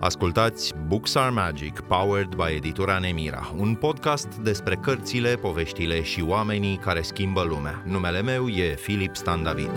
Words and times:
Ascultați 0.00 0.72
Books 0.86 1.14
Are 1.14 1.30
Magic, 1.30 1.80
powered 1.80 2.34
by 2.34 2.54
editura 2.54 2.98
Nemira, 2.98 3.52
un 3.56 3.74
podcast 3.74 4.36
despre 4.36 4.76
cărțile, 4.76 5.34
poveștile 5.34 6.02
și 6.02 6.24
oamenii 6.26 6.76
care 6.76 7.02
schimbă 7.02 7.42
lumea. 7.42 7.82
Numele 7.86 8.22
meu 8.22 8.48
e 8.48 8.74
Filip 8.74 9.16
Stan 9.16 9.42
David. 9.42 9.70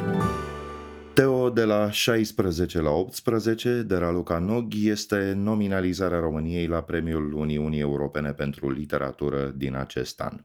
Teo 1.43 1.51
de 1.51 1.63
la 1.63 1.91
16 1.91 2.81
la 2.81 2.89
18 2.89 3.81
de 3.81 3.95
Raluca 3.95 4.39
Nog 4.39 4.73
este 4.73 5.33
nominalizarea 5.35 6.19
României 6.19 6.67
la 6.67 6.81
Premiul 6.81 7.33
Uniunii 7.33 7.79
Europene 7.79 8.31
pentru 8.31 8.71
Literatură 8.71 9.53
din 9.55 9.75
acest 9.75 10.21
an. 10.21 10.39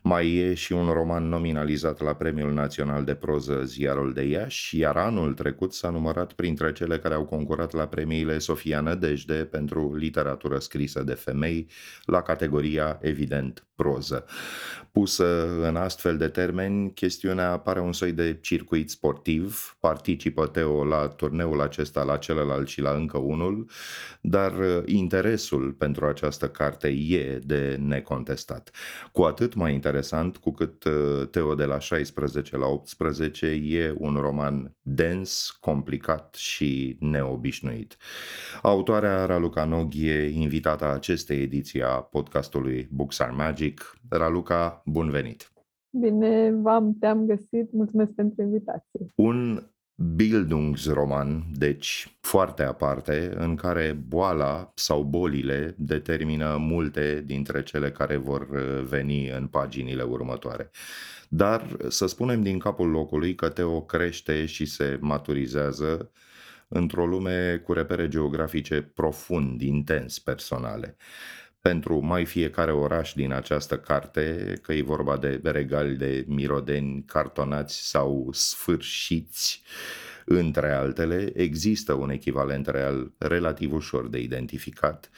Mai 0.00 0.34
e 0.34 0.54
și 0.54 0.72
un 0.72 0.88
roman 0.88 1.28
nominalizat 1.28 2.00
la 2.00 2.14
Premiul 2.14 2.52
Național 2.52 3.04
de 3.04 3.14
Proză 3.14 3.62
Ziarul 3.64 4.12
de 4.12 4.22
Iași, 4.22 4.78
iar 4.78 4.96
anul 4.96 5.34
trecut 5.34 5.72
s-a 5.72 5.90
numărat 5.90 6.32
printre 6.32 6.72
cele 6.72 6.98
care 6.98 7.14
au 7.14 7.24
concurat 7.24 7.72
la 7.72 7.86
premiile 7.86 8.38
Sofia 8.38 8.80
Nădejde 8.80 9.34
pentru 9.34 9.94
literatură 9.94 10.58
scrisă 10.58 11.02
de 11.02 11.14
femei 11.14 11.68
la 12.04 12.22
categoria 12.22 12.98
Evident 13.00 13.66
proză. 13.74 14.24
Pusă 14.92 15.48
în 15.68 15.76
astfel 15.76 16.16
de 16.16 16.28
termeni, 16.28 16.92
chestiunea 16.92 17.58
pare 17.58 17.80
un 17.80 17.92
soi 17.92 18.12
de 18.12 18.38
circuit 18.40 18.90
sportiv, 18.90 19.76
participă 19.80 20.31
Teo 20.52 20.84
la 20.84 21.08
turneul 21.08 21.60
acesta, 21.60 22.02
la 22.02 22.16
celălalt 22.16 22.68
și 22.68 22.80
la 22.80 22.90
încă 22.90 23.18
unul, 23.18 23.70
dar 24.20 24.52
interesul 24.84 25.72
pentru 25.72 26.06
această 26.06 26.48
carte 26.48 26.88
e 26.88 27.40
de 27.44 27.76
necontestat. 27.80 28.70
Cu 29.12 29.22
atât 29.22 29.54
mai 29.54 29.74
interesant 29.74 30.36
cu 30.36 30.50
cât 30.50 30.84
uh, 30.84 31.28
Teo 31.30 31.54
de 31.54 31.64
la 31.64 31.78
16 31.78 32.56
la 32.56 32.66
18 32.66 33.46
e 33.46 33.94
un 33.98 34.14
roman 34.20 34.76
dens, 34.82 35.56
complicat 35.60 36.34
și 36.34 36.96
neobișnuit. 37.00 37.96
Autoarea 38.62 39.26
Raluca 39.26 39.64
Nog 39.64 39.92
e 39.94 40.28
invitata 40.28 40.86
acestei 40.86 41.42
ediții 41.42 41.82
a 41.82 41.88
podcastului 41.88 42.88
Books 42.90 43.18
Are 43.18 43.30
Magic, 43.30 43.50
Magic. 43.52 44.00
Raluca, 44.08 44.82
bun 44.84 45.10
venit! 45.10 45.52
Bine 45.90 46.50
v-am, 46.50 46.96
te-am 46.98 47.26
găsit. 47.26 47.72
Mulțumesc 47.72 48.10
pentru 48.10 48.42
invitație. 48.42 49.06
Un 49.14 49.62
Bildungsroman, 49.94 51.44
deci 51.50 52.16
foarte 52.20 52.62
aparte, 52.62 53.32
în 53.36 53.56
care 53.56 53.98
boala 54.06 54.72
sau 54.74 55.02
bolile 55.02 55.74
determină 55.78 56.56
multe 56.60 57.22
dintre 57.26 57.62
cele 57.62 57.90
care 57.90 58.16
vor 58.16 58.48
uh, 58.50 58.84
veni 58.84 59.28
în 59.28 59.46
paginile 59.46 60.02
următoare. 60.02 60.70
Dar 61.28 61.76
să 61.88 62.06
spunem 62.06 62.42
din 62.42 62.58
capul 62.58 62.88
locului 62.88 63.34
că 63.34 63.48
Teo 63.48 63.82
crește 63.82 64.46
și 64.46 64.64
se 64.64 64.98
maturizează 65.00 66.10
într-o 66.68 67.06
lume 67.06 67.62
cu 67.64 67.72
repere 67.72 68.08
geografice 68.08 68.82
profund, 68.82 69.60
intens 69.60 70.18
personale 70.18 70.96
pentru 71.62 72.00
mai 72.00 72.24
fiecare 72.24 72.72
oraș 72.72 73.12
din 73.12 73.32
această 73.32 73.78
carte, 73.78 74.52
că 74.62 74.72
e 74.72 74.82
vorba 74.82 75.16
de 75.16 75.40
regali 75.42 75.96
de 75.96 76.24
mirodeni 76.28 77.02
cartonați 77.06 77.88
sau 77.88 78.28
sfârșiți, 78.32 79.62
între 80.24 80.72
altele, 80.72 81.32
există 81.34 81.92
un 81.92 82.10
echivalent 82.10 82.66
real 82.66 83.12
relativ 83.18 83.72
ușor 83.72 84.08
de 84.08 84.18
identificat. 84.18 85.10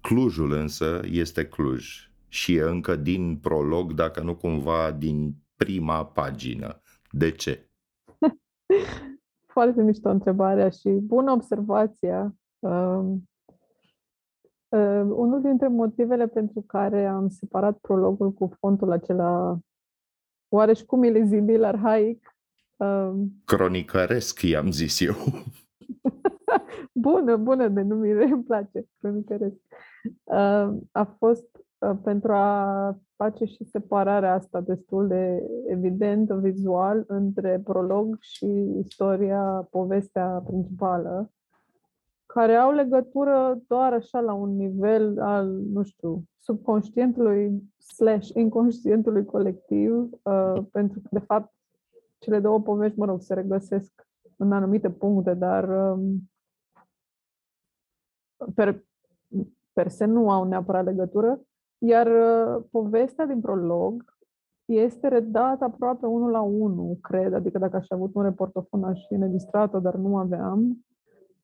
Clujul 0.00 0.52
însă 0.52 1.00
este 1.04 1.46
Cluj 1.46 2.10
și 2.28 2.54
e 2.54 2.62
încă 2.62 2.96
din 2.96 3.36
prolog, 3.36 3.92
dacă 3.92 4.20
nu 4.20 4.34
cumva 4.34 4.90
din 4.90 5.34
prima 5.56 6.06
pagină. 6.06 6.82
De 7.10 7.30
ce? 7.30 7.70
Foarte 9.54 9.82
mișto 9.82 10.08
întrebarea 10.08 10.68
și 10.68 10.88
bună 10.88 11.32
observația. 11.32 12.34
Uh, 14.68 15.02
unul 15.10 15.40
dintre 15.42 15.68
motivele 15.68 16.26
pentru 16.26 16.60
care 16.60 17.06
am 17.06 17.28
separat 17.28 17.78
prologul 17.78 18.32
cu 18.32 18.50
fontul 18.58 18.92
acela 18.92 19.58
oareși 20.48 20.84
cum 20.84 21.02
ilizibil, 21.02 21.64
arhaic. 21.64 22.36
Uh, 22.76 23.12
Cronicăresc, 23.44 24.42
i-am 24.42 24.70
zis 24.70 25.00
eu. 25.00 25.14
bună, 27.06 27.36
bună 27.36 27.68
denumire, 27.68 28.24
îmi 28.24 28.44
place, 28.44 28.86
cronicăresc. 28.98 29.56
Uh, 30.24 30.76
a 30.92 31.04
fost 31.18 31.64
uh, 31.78 31.96
pentru 32.02 32.32
a 32.32 32.98
face 33.16 33.44
și 33.44 33.64
separarea 33.64 34.34
asta 34.34 34.60
destul 34.60 35.06
de 35.06 35.42
evident, 35.66 36.30
vizual, 36.30 37.04
între 37.06 37.60
prolog 37.64 38.16
și 38.20 38.74
istoria, 38.78 39.68
povestea 39.70 40.42
principală 40.46 41.32
care 42.38 42.54
au 42.54 42.72
legătură 42.72 43.60
doar 43.66 43.92
așa 43.92 44.20
la 44.20 44.32
un 44.32 44.56
nivel 44.56 45.20
al, 45.20 45.46
nu 45.46 45.82
știu, 45.82 46.22
subconștientului 46.36 47.62
slash 47.78 48.28
inconștientului 48.28 49.24
colectiv, 49.24 49.92
uh, 50.22 50.62
pentru 50.72 51.00
că, 51.00 51.08
de 51.10 51.18
fapt, 51.18 51.52
cele 52.18 52.40
două 52.40 52.60
povești, 52.60 52.98
mă 52.98 53.04
rog, 53.04 53.20
se 53.20 53.34
regăsesc 53.34 54.08
în 54.36 54.52
anumite 54.52 54.90
puncte, 54.90 55.34
dar 55.34 55.92
um, 55.92 56.30
per, 58.54 58.84
per 59.72 59.88
se 59.88 60.04
nu 60.04 60.30
au 60.30 60.44
neapărat 60.44 60.84
legătură, 60.84 61.40
iar 61.78 62.06
uh, 62.06 62.64
povestea 62.70 63.26
din 63.26 63.40
prolog 63.40 64.16
este 64.64 65.08
redată 65.08 65.64
aproape 65.64 66.06
unul 66.06 66.30
la 66.30 66.40
unul, 66.40 66.98
cred, 67.00 67.32
adică 67.32 67.58
dacă 67.58 67.76
aș 67.76 67.86
fi 67.86 67.94
avut 67.94 68.14
un 68.14 68.22
reportofon 68.22 68.84
aș 68.84 69.06
fi 69.06 69.14
înregistrat-o, 69.14 69.80
dar 69.80 69.94
nu 69.94 70.16
aveam. 70.16 70.86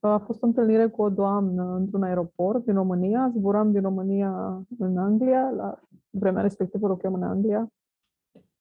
A 0.08 0.18
fost 0.18 0.42
o 0.42 0.46
întâlnire 0.46 0.86
cu 0.86 1.02
o 1.02 1.08
doamnă 1.08 1.74
într-un 1.74 2.02
aeroport 2.02 2.64
din 2.64 2.74
România. 2.74 3.30
Zburam 3.34 3.72
din 3.72 3.82
România 3.82 4.62
în 4.78 4.98
Anglia. 4.98 5.50
La 5.50 5.80
vremea 6.10 6.42
respectivă 6.42 6.86
lucrăm 6.86 7.14
în 7.14 7.22
Anglia. 7.22 7.68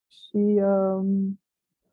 Și 0.06 0.62
um, 0.64 1.40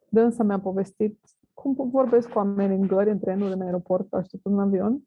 dânsa 0.09 0.43
mi-a 0.43 0.59
povestit 0.59 1.19
cum 1.53 1.89
vorbesc 1.89 2.29
cu 2.29 2.37
oameni 2.37 2.75
în 2.75 2.87
gări, 2.87 3.09
în 3.09 3.19
trenuri, 3.19 3.53
în 3.53 3.61
aeroport, 3.61 4.13
așteptând 4.13 4.55
un 4.55 4.61
avion. 4.61 5.01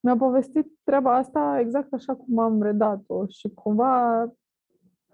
Mi-a 0.00 0.16
povestit 0.16 0.72
treaba 0.84 1.14
asta 1.16 1.58
exact 1.60 1.92
așa 1.92 2.14
cum 2.14 2.38
am 2.38 2.62
redat-o 2.62 3.26
și 3.26 3.48
cumva 3.48 4.20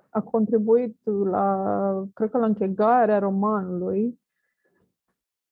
a 0.08 0.20
contribuit 0.20 0.98
la, 1.04 2.06
cred 2.14 2.30
că 2.30 2.38
la 2.38 2.46
închegarea 2.46 3.18
romanului 3.18 4.20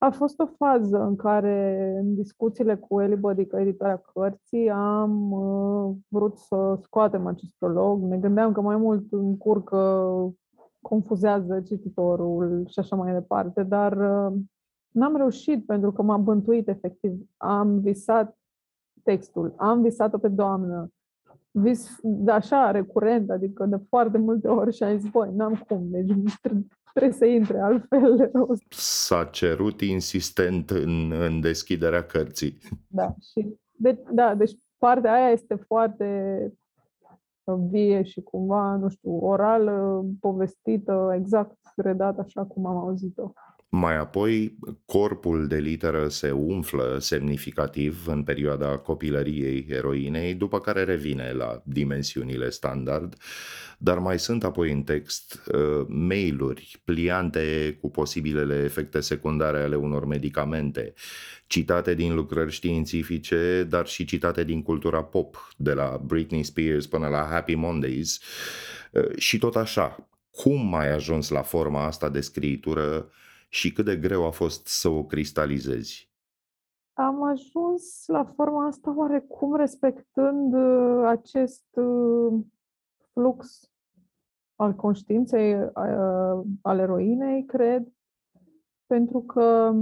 a 0.03 0.09
fost 0.09 0.39
o 0.39 0.45
fază 0.45 1.01
în 1.01 1.15
care, 1.15 1.95
în 1.99 2.15
discuțiile 2.15 2.75
cu 2.75 3.01
Eli 3.01 3.15
Bodică, 3.15 3.59
editarea 3.59 4.03
cărții, 4.13 4.69
am 4.69 5.31
uh, 5.31 5.95
vrut 6.07 6.37
să 6.37 6.79
scoatem 6.81 7.27
acest 7.27 7.53
prolog. 7.57 8.03
Ne 8.03 8.17
gândeam 8.17 8.51
că 8.51 8.61
mai 8.61 8.75
mult 8.75 9.11
încurcă, 9.11 10.33
confuzează 10.81 11.61
cititorul 11.61 12.65
și 12.67 12.79
așa 12.79 12.95
mai 12.95 13.13
departe, 13.13 13.63
dar 13.63 13.91
uh, 13.97 14.39
n-am 14.91 15.15
reușit 15.15 15.65
pentru 15.65 15.91
că 15.91 16.01
m-am 16.01 16.23
bântuit 16.23 16.67
efectiv. 16.67 17.13
Am 17.37 17.79
visat 17.79 18.37
textul, 19.03 19.53
am 19.57 19.81
visat-o 19.81 20.17
pe 20.17 20.27
doamnă, 20.27 20.91
vis 21.51 21.99
așa, 22.27 22.71
recurent, 22.71 23.29
adică 23.29 23.65
de 23.65 23.77
foarte 23.89 24.17
multe 24.17 24.47
ori 24.47 24.75
și 24.75 24.83
am 24.83 24.97
zis, 24.97 25.11
băi, 25.11 25.31
n-am 25.35 25.63
cum, 25.67 25.87
deci 25.89 26.09
trebuie 26.93 27.17
să 27.17 27.25
intre, 27.25 27.59
altfel... 27.59 28.31
S-a 28.69 29.23
cerut 29.23 29.81
insistent 29.81 30.69
în, 30.69 31.11
în 31.11 31.41
deschiderea 31.41 32.03
cărții. 32.03 32.57
Da, 32.87 33.15
și 33.31 33.55
de, 33.71 34.03
da, 34.11 34.35
deci 34.35 34.51
partea 34.77 35.13
aia 35.13 35.29
este 35.29 35.55
foarte 35.55 36.07
vie 37.45 38.03
și 38.03 38.21
cumva, 38.21 38.75
nu 38.75 38.89
știu, 38.89 39.17
orală, 39.25 40.05
povestită, 40.19 41.13
exact 41.15 41.57
redată 41.75 42.21
așa 42.21 42.45
cum 42.45 42.65
am 42.65 42.77
auzit-o. 42.77 43.31
Mai 43.75 43.97
apoi, 43.97 44.57
corpul 44.85 45.47
de 45.47 45.57
literă 45.57 46.07
se 46.07 46.31
umflă 46.31 46.97
semnificativ 46.99 48.07
în 48.07 48.23
perioada 48.23 48.77
copilăriei 48.77 49.65
eroinei, 49.69 50.33
după 50.33 50.59
care 50.59 50.83
revine 50.83 51.31
la 51.31 51.61
dimensiunile 51.65 52.49
standard, 52.49 53.17
dar 53.77 53.97
mai 53.97 54.19
sunt 54.19 54.43
apoi 54.43 54.71
în 54.71 54.83
text 54.83 55.41
uh, 55.53 55.85
mail-uri, 55.87 56.81
pliante 56.85 57.77
cu 57.81 57.89
posibilele 57.89 58.63
efecte 58.63 58.99
secundare 58.99 59.61
ale 59.61 59.75
unor 59.75 60.05
medicamente, 60.05 60.93
citate 61.47 61.93
din 61.93 62.15
lucrări 62.15 62.51
științifice, 62.51 63.65
dar 63.69 63.87
și 63.87 64.05
citate 64.05 64.43
din 64.43 64.61
cultura 64.61 65.03
pop, 65.03 65.53
de 65.57 65.73
la 65.73 66.01
Britney 66.05 66.43
Spears 66.43 66.87
până 66.87 67.07
la 67.07 67.27
Happy 67.29 67.55
Mondays, 67.55 68.19
uh, 68.91 69.17
și 69.17 69.37
tot 69.37 69.55
așa. 69.55 70.09
Cum 70.31 70.75
ai 70.75 70.93
ajuns 70.93 71.29
la 71.29 71.41
forma 71.41 71.85
asta 71.85 72.09
de 72.09 72.21
scriitură 72.21 73.11
și 73.53 73.71
cât 73.71 73.85
de 73.85 73.97
greu 73.97 74.25
a 74.25 74.29
fost 74.29 74.67
să 74.67 74.89
o 74.89 75.05
cristalizezi? 75.05 76.11
Am 76.93 77.23
ajuns 77.23 78.07
la 78.07 78.25
forma 78.25 78.65
asta 78.65 78.93
oarecum 78.97 79.55
respectând 79.55 80.53
uh, 80.53 81.03
acest 81.05 81.75
uh, 81.75 82.41
flux 83.11 83.71
al 84.55 84.73
conștiinței 84.73 85.61
uh, 85.61 86.41
al 86.61 86.79
eroinei, 86.79 87.45
cred, 87.45 87.93
pentru 88.85 89.21
că 89.21 89.73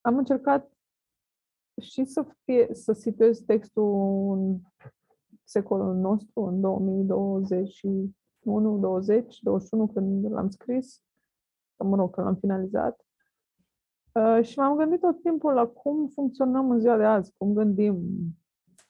am 0.00 0.16
încercat 0.16 0.72
și 1.80 2.04
să, 2.04 2.26
fie, 2.44 2.68
să 2.72 2.92
situezi 2.92 3.44
textul 3.44 4.32
în 4.32 4.58
secolul 5.44 5.94
nostru, 5.94 6.42
în 6.42 6.60
2021, 6.60 8.78
20, 8.78 9.38
21, 9.40 9.86
când 9.86 10.32
l-am 10.32 10.50
scris, 10.50 11.02
mă 11.84 11.96
rog, 11.96 12.14
când 12.14 12.26
l-am 12.26 12.36
finalizat. 12.36 13.06
Uh, 14.12 14.44
și 14.44 14.58
m-am 14.58 14.76
gândit 14.76 15.00
tot 15.00 15.22
timpul 15.22 15.52
la 15.52 15.66
cum 15.66 16.06
funcționăm 16.06 16.70
în 16.70 16.78
ziua 16.78 16.96
de 16.96 17.04
azi, 17.04 17.34
cum 17.36 17.52
gândim. 17.52 17.98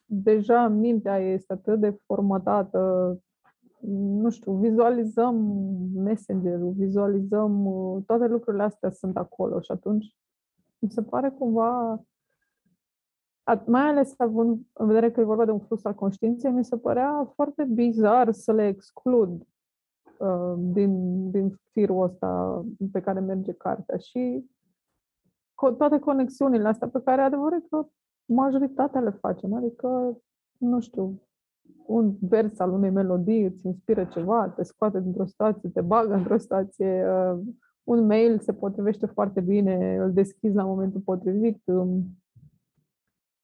Deja 0.05 0.69
mintea 0.69 1.19
este 1.19 1.53
atât 1.53 1.81
de 1.81 1.99
formatată, 2.07 3.13
nu 4.21 4.31
știu, 4.31 4.53
vizualizăm 4.53 5.37
Messenger-ul, 5.95 6.73
vizualizăm 6.73 7.67
uh, 7.67 8.03
toate 8.07 8.27
lucrurile 8.27 8.63
astea 8.63 8.91
sunt 8.91 9.17
acolo 9.17 9.61
și 9.61 9.71
atunci 9.71 10.17
mi 10.79 10.91
se 10.91 11.03
pare 11.03 11.31
cumva 11.31 12.03
mai 13.67 13.83
ales 13.83 14.15
având 14.17 14.61
în 14.73 14.87
vedere 14.87 15.11
că 15.11 15.21
e 15.21 15.25
vorba 15.25 15.45
de 15.45 15.51
un 15.51 15.61
flux 15.61 15.85
al 15.85 15.95
conștiinței, 15.95 16.51
mi 16.51 16.65
se 16.65 16.77
părea 16.77 17.33
foarte 17.35 17.65
bizar 17.65 18.33
să 18.33 18.53
le 18.53 18.67
exclud 18.67 19.31
uh, 19.31 19.58
din, 20.59 21.31
din 21.31 21.61
firul 21.73 22.03
ăsta 22.03 22.65
pe 22.93 23.01
care 23.01 23.21
merge 23.21 23.53
cartea 23.53 23.97
și 23.97 24.51
co- 25.55 25.77
toate 25.77 25.99
conexiunile 25.99 26.69
astea 26.69 26.89
pe 26.89 27.01
care 27.05 27.21
adevărat 27.21 27.63
că 27.71 27.87
majoritatea 28.25 29.01
le 29.01 29.11
facem, 29.11 29.55
adică, 29.55 30.19
nu 30.59 30.81
știu, 30.81 31.23
un 31.87 32.15
vers 32.21 32.59
al 32.59 32.73
unei 32.73 32.91
melodii 32.91 33.45
îți 33.45 33.67
inspiră 33.67 34.05
ceva, 34.05 34.49
te 34.49 34.63
scoate 34.63 35.01
dintr-o 35.01 35.27
situație, 35.27 35.69
te 35.69 35.81
bagă 35.81 36.15
într-o 36.15 36.39
situație, 36.39 37.07
uh, 37.09 37.39
un 37.85 38.07
mail 38.07 38.39
se 38.39 38.53
potrivește 38.53 39.07
foarte 39.07 39.41
bine, 39.41 39.97
îl 39.97 40.13
deschizi 40.13 40.55
la 40.55 40.65
momentul 40.65 41.01
potrivit, 41.01 41.63
um, 41.65 42.19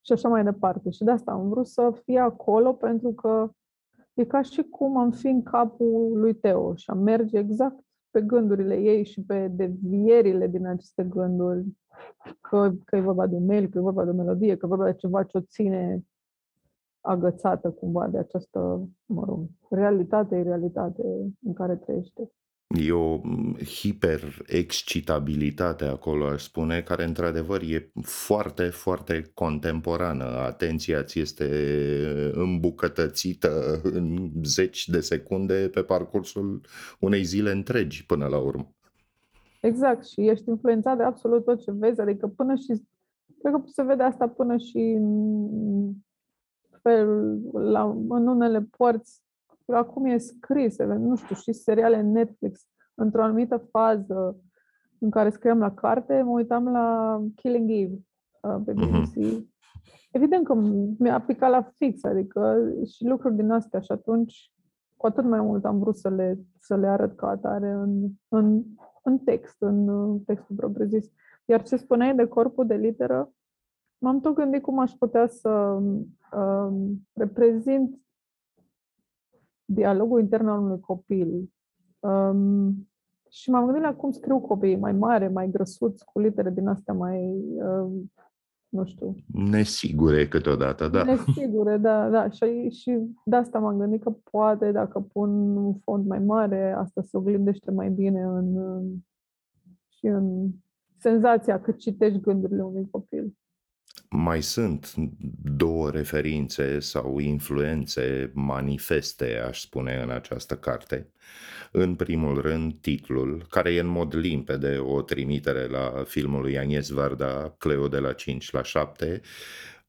și 0.05 0.13
așa 0.13 0.29
mai 0.29 0.45
departe. 0.45 0.91
Și 0.91 1.05
de 1.05 1.11
asta 1.11 1.33
am 1.33 1.49
vrut 1.49 1.67
să 1.67 1.93
fie 2.05 2.19
acolo 2.19 2.73
pentru 2.73 3.13
că 3.13 3.51
e 4.15 4.25
ca 4.25 4.43
și 4.43 4.63
cum 4.63 4.97
am 4.97 5.11
fi 5.11 5.27
în 5.27 5.43
capul 5.43 6.19
lui 6.19 6.35
Teo 6.35 6.75
și 6.75 6.91
am 6.91 6.99
merge 6.99 7.39
exact 7.39 7.85
pe 8.11 8.23
gândurile 8.23 8.81
ei 8.81 9.05
și 9.05 9.23
pe 9.23 9.49
devierile 9.49 10.47
din 10.47 10.67
aceste 10.67 11.05
gânduri. 11.05 11.65
Că, 12.41 12.73
că 12.85 12.97
e 12.97 13.01
vorba 13.01 13.27
de 13.27 13.35
un 13.35 13.45
mail, 13.45 13.69
că 13.69 13.79
e 13.79 13.81
vorba 13.81 14.05
de 14.05 14.11
o 14.11 14.15
melodie, 14.15 14.57
că 14.57 14.67
e 14.67 14.69
vorba 14.69 14.85
de 14.85 14.95
ceva 14.95 15.23
ce 15.23 15.39
o 15.39 15.41
ține 15.41 16.05
agățată 17.01 17.71
cumva 17.71 18.09
de 18.09 18.19
această, 18.19 18.89
mă 19.07 19.25
rog, 19.25 19.47
realitate, 19.71 20.43
realitate 20.43 21.03
în 21.43 21.53
care 21.53 21.77
trăiește. 21.77 22.31
E 22.77 22.93
o 22.93 23.21
mm, 23.23 23.55
hiperexcitabilitate 23.55 25.85
acolo, 25.85 26.27
aș 26.27 26.43
spune, 26.43 26.81
care 26.81 27.05
într-adevăr 27.05 27.63
e 27.63 27.91
foarte, 28.03 28.65
foarte 28.65 29.31
contemporană. 29.35 30.25
Atenția 30.25 31.03
ți 31.03 31.19
este 31.19 31.47
îmbucătățită 32.33 33.81
în 33.83 34.31
zeci 34.43 34.89
de 34.89 35.01
secunde 35.01 35.69
pe 35.73 35.83
parcursul 35.83 36.61
unei 37.01 37.23
zile 37.23 37.51
întregi 37.51 38.07
până 38.07 38.27
la 38.27 38.39
urmă. 38.39 38.73
Exact, 39.61 40.07
și 40.07 40.29
ești 40.29 40.49
influențat 40.49 40.97
de 40.97 41.03
absolut 41.03 41.45
tot 41.45 41.63
ce 41.63 41.73
vezi, 41.73 42.01
adică 42.01 42.27
până 42.27 42.55
și, 42.55 42.83
cred 43.39 43.53
că 43.53 43.63
se 43.67 43.83
vede 43.83 44.03
asta 44.03 44.29
până 44.29 44.57
și 44.57 44.79
în, 44.79 45.93
fel, 46.83 47.39
la, 47.53 47.83
în 48.09 48.27
unele 48.27 48.69
părți 48.77 49.24
acum 49.67 50.05
e 50.05 50.19
scris, 50.19 50.79
nu 50.79 51.17
știu, 51.17 51.35
și 51.35 51.53
seriale 51.53 52.01
Netflix, 52.01 52.69
într-o 52.95 53.23
anumită 53.23 53.57
fază 53.71 54.37
în 54.99 55.11
care 55.11 55.31
scriam 55.31 55.59
la 55.59 55.75
carte, 55.75 56.23
mă 56.23 56.31
uitam 56.31 56.69
la 56.69 57.21
Killing 57.35 57.71
Eve 57.71 57.99
uh, 58.41 58.63
pe 58.65 58.73
BBC. 58.73 59.17
Uh-huh. 59.17 59.53
Evident 60.11 60.45
că 60.45 60.55
mi-a 60.99 61.21
picat 61.21 61.51
la 61.51 61.63
fix, 61.63 62.05
adică 62.05 62.73
și 62.87 63.05
lucruri 63.05 63.35
din 63.35 63.51
astea 63.51 63.81
și 63.81 63.93
atunci 63.93 64.53
cu 64.97 65.07
atât 65.07 65.25
mai 65.25 65.41
mult 65.41 65.65
am 65.65 65.79
vrut 65.79 65.97
să 65.97 66.09
le, 66.09 66.39
să 66.59 66.77
le 66.77 66.87
arăt 66.87 67.17
ca 67.17 67.29
atare 67.29 67.71
în, 67.71 68.09
în, 68.29 68.63
în 69.03 69.19
text, 69.19 69.57
în 69.59 69.89
uh, 69.89 70.21
textul 70.27 70.57
propriu-zis. 70.57 71.11
Iar 71.45 71.63
ce 71.63 71.77
spuneai 71.77 72.15
de 72.15 72.27
corpul 72.27 72.67
de 72.67 72.75
literă, 72.75 73.33
m-am 73.99 74.21
tot 74.21 74.35
gândit 74.35 74.63
cum 74.63 74.79
aș 74.79 74.91
putea 74.91 75.27
să 75.27 75.79
uh, 76.33 76.69
reprezint 77.13 78.04
dialogul 79.65 80.21
intern 80.21 80.47
al 80.47 80.63
unui 80.63 80.81
copil. 80.81 81.51
Um, 81.99 82.89
și 83.31 83.51
m-am 83.51 83.65
gândit 83.65 83.83
la 83.83 83.95
cum 83.95 84.11
scriu 84.11 84.41
copiii 84.41 84.77
mai 84.77 84.93
mare, 84.93 85.29
mai 85.29 85.51
grăsuți, 85.51 86.05
cu 86.05 86.19
litere 86.19 86.51
din 86.51 86.67
astea 86.67 86.95
mai, 86.95 87.35
um, 87.55 88.13
nu 88.69 88.85
știu... 88.85 89.15
Nesigure 89.27 90.29
câteodată, 90.29 90.89
da. 90.89 91.03
Nesigure, 91.03 91.77
da, 91.77 92.11
da. 92.11 92.29
Și, 92.29 92.71
și 92.71 92.99
de 93.25 93.37
asta 93.37 93.59
m-am 93.59 93.79
gândit 93.79 94.03
că 94.03 94.11
poate, 94.31 94.73
dacă 94.73 95.01
pun 95.01 95.57
un 95.57 95.75
fond 95.75 96.07
mai 96.07 96.19
mare, 96.19 96.73
asta 96.73 97.03
se 97.03 97.17
oglindește 97.17 97.71
mai 97.71 97.91
bine 97.91 98.23
în, 98.23 98.57
și 99.89 100.07
în 100.07 100.51
senzația 100.99 101.61
că 101.61 101.73
citești 101.73 102.21
gândurile 102.21 102.63
unui 102.63 102.89
copil. 102.91 103.37
Mai 104.17 104.43
sunt 104.43 104.95
două 105.43 105.91
referințe 105.91 106.79
sau 106.79 107.19
influențe 107.19 108.31
manifeste, 108.35 109.39
aș 109.39 109.61
spune, 109.61 110.01
în 110.03 110.11
această 110.11 110.57
carte. 110.57 111.13
În 111.73 111.95
primul 111.95 112.41
rând, 112.41 112.75
titlul, 112.81 113.47
care 113.51 113.73
e 113.73 113.81
în 113.81 113.87
mod 113.87 114.15
limpede 114.15 114.79
o 114.79 115.03
trimitere 115.03 115.67
la 115.67 116.03
filmul 116.07 116.41
lui 116.41 116.59
Agnes 116.59 116.89
Varda, 116.89 117.55
Cleo 117.59 117.89
de 117.89 117.99
la 117.99 118.13
5 118.13 118.51
la 118.51 118.63
7, 118.63 119.21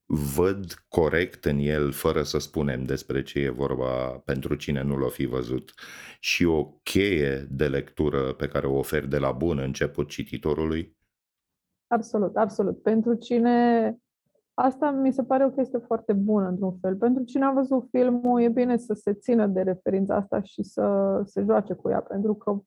văd 0.06 0.86
corect 0.88 1.45
în 1.45 1.57
el, 1.57 1.92
fără 1.92 2.24
să 2.24 2.38
spunem 2.38 2.83
despre 2.83 3.24
ce 3.24 3.39
e 3.39 3.50
vorba 3.50 4.21
pentru 4.25 4.56
cine 4.56 4.81
nu 4.81 4.95
l-o 4.95 5.10
fi 5.10 5.25
văzut, 5.25 5.74
și 6.19 6.45
o 6.45 6.63
cheie 6.83 7.48
de 7.50 7.68
lectură 7.68 8.33
pe 8.33 8.48
care 8.48 8.68
o 8.68 8.78
ofer 8.78 9.06
de 9.06 9.18
la 9.18 9.31
bun 9.31 9.57
început 9.57 10.10
cititorului? 10.10 10.98
Absolut, 11.88 12.36
absolut. 12.36 12.81
Pentru 12.81 13.13
cine 13.13 14.00
Asta 14.57 14.92
mi 14.92 15.13
se 15.13 15.24
pare 15.24 15.46
o 15.46 15.50
chestie 15.50 15.80
foarte 15.80 16.13
bună, 16.13 16.48
într-un 16.48 16.78
fel. 16.81 16.96
Pentru 16.96 17.24
cine 17.24 17.46
a 17.46 17.52
văzut 17.52 17.88
filmul, 17.90 18.42
e 18.42 18.50
bine 18.50 18.78
să 18.78 18.94
se 18.94 19.13
țină 19.13 19.48
de 19.48 19.62
referința 19.62 20.16
asta 20.16 20.42
și 20.42 20.63
să 20.63 21.22
se 21.25 21.42
joace 21.42 21.74
cu 21.74 21.90
ea, 21.90 22.02
pentru 22.02 22.34
că 22.34 22.62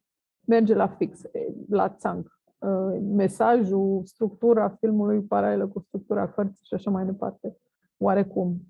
merge 0.46 0.74
la 0.74 0.88
fix, 0.88 1.20
la 1.68 1.88
țanc. 1.88 2.36
Uh, 2.58 2.98
mesajul, 3.00 4.00
structura 4.04 4.68
filmului 4.68 5.20
paralelă 5.20 5.66
cu 5.66 5.80
structura 5.80 6.28
cărții 6.28 6.64
și 6.64 6.74
așa 6.74 6.90
mai 6.90 7.04
departe. 7.04 7.56
Oarecum. 7.96 8.60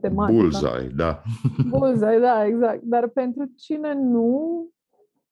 Tematica. 0.00 0.38
Bullseye, 0.38 0.88
da. 0.96 1.22
Bullseye, 1.68 2.18
da, 2.18 2.46
exact. 2.46 2.82
Dar 2.82 3.08
pentru 3.08 3.44
cine 3.56 3.94
nu, 3.94 4.66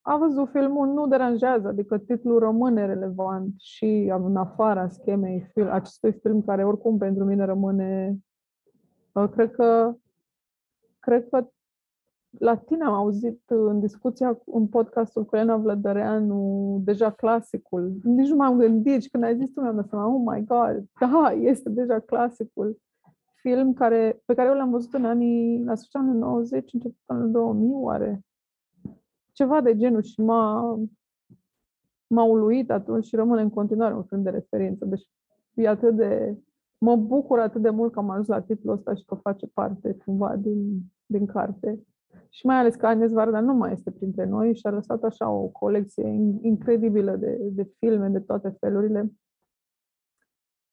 a 0.05 0.17
văzut 0.17 0.49
filmul, 0.49 0.87
nu 0.87 1.07
deranjează, 1.07 1.67
adică 1.67 1.97
titlul 1.97 2.39
rămâne 2.39 2.85
relevant 2.85 3.53
și 3.57 4.13
în 4.17 4.35
afara 4.35 4.87
schemei 4.87 5.39
film, 5.53 5.69
acestui 5.69 6.11
film 6.11 6.41
care 6.41 6.65
oricum 6.65 6.97
pentru 6.97 7.23
mine 7.23 7.45
rămâne, 7.45 8.17
uh, 9.13 9.29
cred 9.29 9.51
că, 9.51 9.95
cred 10.99 11.29
că 11.29 11.47
la 12.39 12.57
tine 12.57 12.83
am 12.83 12.93
auzit 12.93 13.41
în 13.45 13.79
discuția 13.79 14.41
în 14.45 14.67
podcastul 14.67 15.25
cu 15.25 15.35
Elena 15.35 15.57
Vlădăreanu 15.57 16.81
deja 16.83 17.11
clasicul. 17.11 17.93
Nici 18.03 18.29
nu 18.29 18.35
m-am 18.35 18.57
gândit 18.57 19.01
și 19.01 19.09
când 19.09 19.23
ai 19.23 19.37
zis 19.37 19.51
tu 19.51 19.61
mi-am 19.61 19.75
dat 19.75 19.87
seama, 19.87 20.07
oh 20.07 20.21
my 20.25 20.43
god, 20.43 20.83
da, 20.99 21.31
este 21.31 21.69
deja 21.69 21.99
clasicul. 21.99 22.77
Film 23.33 23.73
care, 23.73 24.21
pe 24.25 24.33
care 24.33 24.49
eu 24.49 24.55
l-am 24.55 24.69
văzut 24.69 24.93
în 24.93 25.05
anii, 25.05 25.63
la 25.63 25.75
sfârșitul 25.75 25.99
anului 25.99 26.19
90, 26.19 26.73
începutul 26.73 27.03
anului 27.05 27.31
2000, 27.31 27.71
oare? 27.73 28.23
Ceva 29.33 29.61
de 29.61 29.75
genul 29.77 30.01
și 30.01 30.21
m-a, 30.21 30.79
m-a 32.07 32.23
uluit 32.23 32.71
atunci 32.71 33.05
și 33.05 33.15
rămâne 33.15 33.41
în 33.41 33.49
continuare 33.49 33.93
un 33.93 34.03
film 34.03 34.23
de 34.23 34.29
referință. 34.29 34.85
Deci 34.85 35.07
e 35.53 35.67
atât 35.67 35.95
de... 35.95 36.37
Mă 36.77 36.95
bucur 36.95 37.39
atât 37.39 37.61
de 37.61 37.69
mult 37.69 37.91
că 37.91 37.99
am 37.99 38.09
ajuns 38.09 38.27
la 38.27 38.41
titlul 38.41 38.73
ăsta 38.73 38.93
și 38.93 39.05
că 39.05 39.15
face 39.15 39.47
parte 39.47 39.97
cumva 40.05 40.35
din, 40.35 40.79
din 41.05 41.25
carte. 41.25 41.83
Și 42.29 42.45
mai 42.45 42.55
ales 42.55 42.75
că 42.75 42.87
Agnes 42.87 43.11
Varda 43.11 43.39
nu 43.39 43.53
mai 43.53 43.71
este 43.71 43.91
printre 43.91 44.25
noi 44.25 44.55
și 44.55 44.67
a 44.67 44.69
lăsat 44.69 45.03
așa 45.03 45.29
o 45.29 45.47
colecție 45.47 46.07
incredibilă 46.41 47.15
de, 47.15 47.37
de 47.41 47.71
filme 47.79 48.07
de 48.07 48.19
toate 48.19 48.55
felurile. 48.59 49.11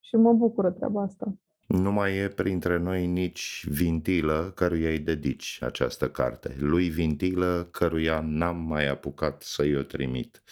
Și 0.01 0.17
mă 0.17 0.33
bucură 0.33 0.71
treaba 0.71 1.03
asta. 1.03 1.35
Nu 1.71 1.93
mai 1.93 2.17
e 2.17 2.29
printre 2.29 2.79
noi 2.79 3.07
nici 3.07 3.65
Vintilă, 3.69 4.53
căruia 4.55 4.91
îi 4.91 4.99
dedici 4.99 5.59
această 5.61 6.09
carte. 6.09 6.57
Lui 6.59 6.89
Vintilă, 6.89 7.69
căruia 7.71 8.21
n-am 8.27 8.57
mai 8.57 8.89
apucat 8.89 9.43
să-i 9.43 9.77
o 9.77 9.83
trimit. 9.83 10.43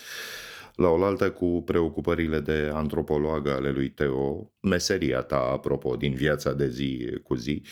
La 0.74 0.88
oaltă 0.88 1.30
cu 1.30 1.62
preocupările 1.62 2.40
de 2.40 2.70
antropologă 2.74 3.50
ale 3.50 3.70
lui 3.70 3.90
Teo, 3.90 4.52
meseria 4.60 5.20
ta, 5.20 5.38
apropo, 5.38 5.96
din 5.96 6.14
viața 6.14 6.52
de 6.52 6.68
zi 6.68 7.18
cu 7.22 7.34
zi, 7.34 7.62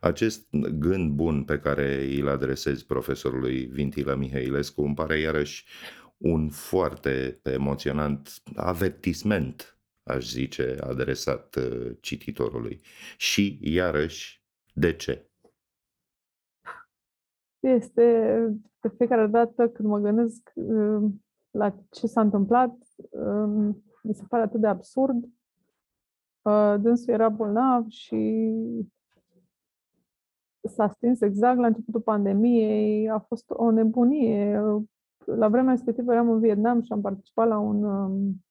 acest 0.00 0.46
gând 0.78 1.10
bun 1.10 1.42
pe 1.42 1.58
care 1.58 2.16
îl 2.20 2.28
adresezi 2.28 2.86
profesorului 2.86 3.64
Vintilă 3.72 4.14
Mihailescu 4.14 4.82
îmi 4.82 4.94
pare 4.94 5.18
iarăși 5.18 5.64
un 6.16 6.48
foarte 6.48 7.40
emoționant 7.42 8.42
avertisment 8.54 9.75
aș 10.06 10.30
zice, 10.30 10.76
adresat 10.80 11.54
uh, 11.54 11.96
cititorului. 12.00 12.80
Și, 13.16 13.58
iarăși, 13.62 14.42
de 14.74 14.96
ce? 14.96 15.30
Este 17.60 18.04
de 18.80 18.88
fiecare 18.96 19.26
dată 19.26 19.68
când 19.68 19.88
mă 19.88 19.98
gândesc 19.98 20.52
uh, 20.54 21.10
la 21.50 21.74
ce 21.90 22.06
s-a 22.06 22.20
întâmplat, 22.20 22.76
um, 23.10 23.84
mi 24.02 24.14
se 24.14 24.24
pare 24.28 24.42
atât 24.42 24.60
de 24.60 24.66
absurd. 24.66 25.24
Uh, 26.42 26.74
dânsul 26.80 27.12
era 27.12 27.28
bolnav 27.28 27.88
și 27.88 28.52
s-a 30.60 30.88
stins 30.88 31.20
exact 31.20 31.58
la 31.58 31.66
începutul 31.66 32.00
pandemiei. 32.00 33.10
A 33.10 33.18
fost 33.18 33.44
o 33.48 33.70
nebunie. 33.70 34.60
La 35.24 35.48
vremea 35.48 35.72
respectivă 35.72 36.12
eram 36.12 36.30
în 36.30 36.40
Vietnam 36.40 36.82
și 36.82 36.92
am 36.92 37.00
participat 37.00 37.48
la 37.48 37.58
un, 37.58 37.82
um, 37.82 38.45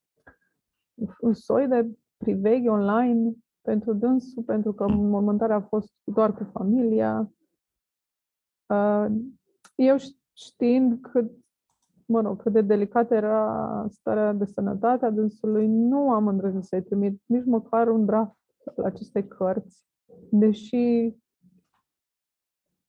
un 1.20 1.34
soi 1.34 1.68
de 1.68 1.90
priveghi 2.18 2.68
online 2.68 3.34
pentru 3.62 3.94
dânsul, 3.94 4.44
pentru 4.44 4.74
că 4.74 4.88
mormântarea 4.88 5.56
a 5.56 5.62
fost 5.62 5.94
doar 6.04 6.34
cu 6.34 6.44
familia. 6.44 7.32
Uh, 8.66 9.06
eu 9.76 9.96
știind 10.34 11.02
cât, 11.02 11.32
mă 12.06 12.22
rog, 12.22 12.42
cât 12.42 12.52
de 12.52 12.62
delicată 12.62 13.14
era 13.14 13.86
starea 13.90 14.34
de 14.34 14.46
sănătate 14.46 15.06
a 15.06 15.10
dânsului, 15.10 15.68
nu 15.68 16.12
am 16.12 16.28
îndrăznit 16.28 16.64
să-i 16.64 16.84
trimit 16.84 17.22
nici 17.26 17.46
măcar 17.46 17.88
un 17.88 18.06
draft 18.06 18.36
la 18.76 18.86
aceste 18.86 19.28
cărți, 19.28 19.86
deși 20.32 21.14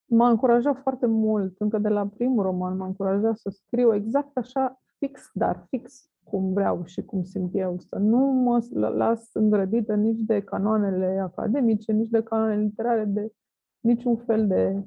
m-a 0.04 0.28
încurajat 0.28 0.78
foarte 0.78 1.06
mult, 1.06 1.60
încă 1.60 1.78
de 1.78 1.88
la 1.88 2.06
primul 2.06 2.42
roman, 2.42 2.76
m-a 2.76 2.86
încurajat 2.86 3.36
să 3.36 3.50
scriu 3.50 3.94
exact 3.94 4.36
așa, 4.36 4.80
fix, 4.98 5.30
dar 5.32 5.66
fix 5.68 6.10
cum 6.30 6.52
vreau 6.52 6.84
și 6.84 7.02
cum 7.02 7.22
simt 7.22 7.54
eu, 7.54 7.78
să 7.78 7.98
nu 7.98 8.18
mă 8.18 8.66
las 8.72 9.34
îngrădită 9.34 9.94
nici 9.94 10.20
de 10.20 10.40
canoanele 10.40 11.18
academice, 11.18 11.92
nici 11.92 12.08
de 12.08 12.22
canoanele 12.22 12.62
literare, 12.62 13.04
de 13.04 13.32
niciun 13.80 14.16
fel 14.16 14.46
de... 14.46 14.84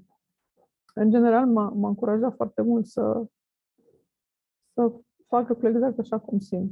În 0.94 1.10
general, 1.10 1.48
m-a, 1.48 1.70
m-a 1.70 1.88
încurajat 1.88 2.36
foarte 2.36 2.62
mult 2.62 2.86
să, 2.86 3.26
să 4.74 4.92
fac 5.28 5.48
lucrurile 5.48 5.78
exact 5.78 6.00
așa 6.00 6.18
cum 6.18 6.40
simt. 6.40 6.72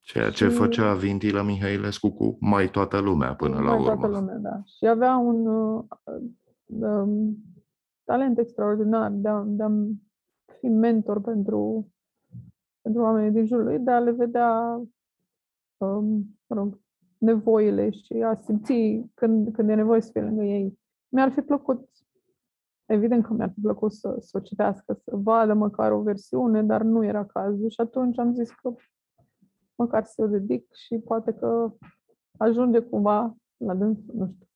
Ceea 0.00 0.30
ce 0.30 0.48
și... 0.48 0.54
făcea 0.56 0.94
Vintila 0.94 1.42
Mihailescu 1.42 2.10
cu 2.10 2.36
mai 2.40 2.70
toată 2.70 2.98
lumea 2.98 3.34
până 3.34 3.60
la 3.60 3.74
urmă. 3.74 3.84
Mai 3.84 3.98
toată 3.98 4.06
lumea, 4.06 4.36
da. 4.36 4.60
Și 4.64 4.86
avea 4.86 5.16
un 5.16 5.46
uh, 5.46 5.84
um, 6.64 7.36
talent 8.04 8.38
extraordinar 8.38 9.10
de 9.10 9.28
a, 9.28 9.42
de 9.46 9.62
a 9.62 9.70
fi 10.58 10.68
mentor 10.68 11.20
pentru, 11.20 11.90
pentru 12.82 13.02
oamenii 13.02 13.30
din 13.30 13.46
jurul 13.46 13.64
lui, 13.64 13.78
de 13.78 13.90
a 13.90 13.98
le 13.98 14.10
vedea 14.10 14.82
um, 15.76 16.38
mă 16.46 16.56
rog, 16.56 16.80
nevoile 17.18 17.90
și 17.90 18.12
a 18.12 18.34
simți 18.34 19.02
când, 19.14 19.52
când 19.52 19.68
e 19.68 19.74
nevoie 19.74 20.00
să 20.00 20.10
fie 20.12 20.22
lângă 20.22 20.42
ei. 20.42 20.78
Mi-ar 21.08 21.32
fi 21.32 21.40
plăcut, 21.40 21.88
evident 22.86 23.24
că 23.24 23.32
mi-ar 23.32 23.50
fi 23.54 23.60
plăcut 23.60 23.92
să, 23.92 24.16
să 24.20 24.36
o 24.36 24.40
citească, 24.40 25.00
să 25.04 25.16
vadă 25.16 25.54
măcar 25.54 25.92
o 25.92 26.02
versiune, 26.02 26.62
dar 26.62 26.82
nu 26.82 27.04
era 27.04 27.24
cazul 27.24 27.68
și 27.68 27.80
atunci 27.80 28.18
am 28.18 28.34
zis 28.34 28.50
că 28.50 28.74
măcar 29.74 30.04
să 30.04 30.22
o 30.22 30.26
dedic 30.26 30.74
și 30.74 30.98
poate 30.98 31.32
că 31.32 31.72
ajunge 32.36 32.78
cumva 32.78 33.36
la 33.56 33.74
dânsul, 33.74 34.14
nu 34.14 34.26
știu. 34.34 34.46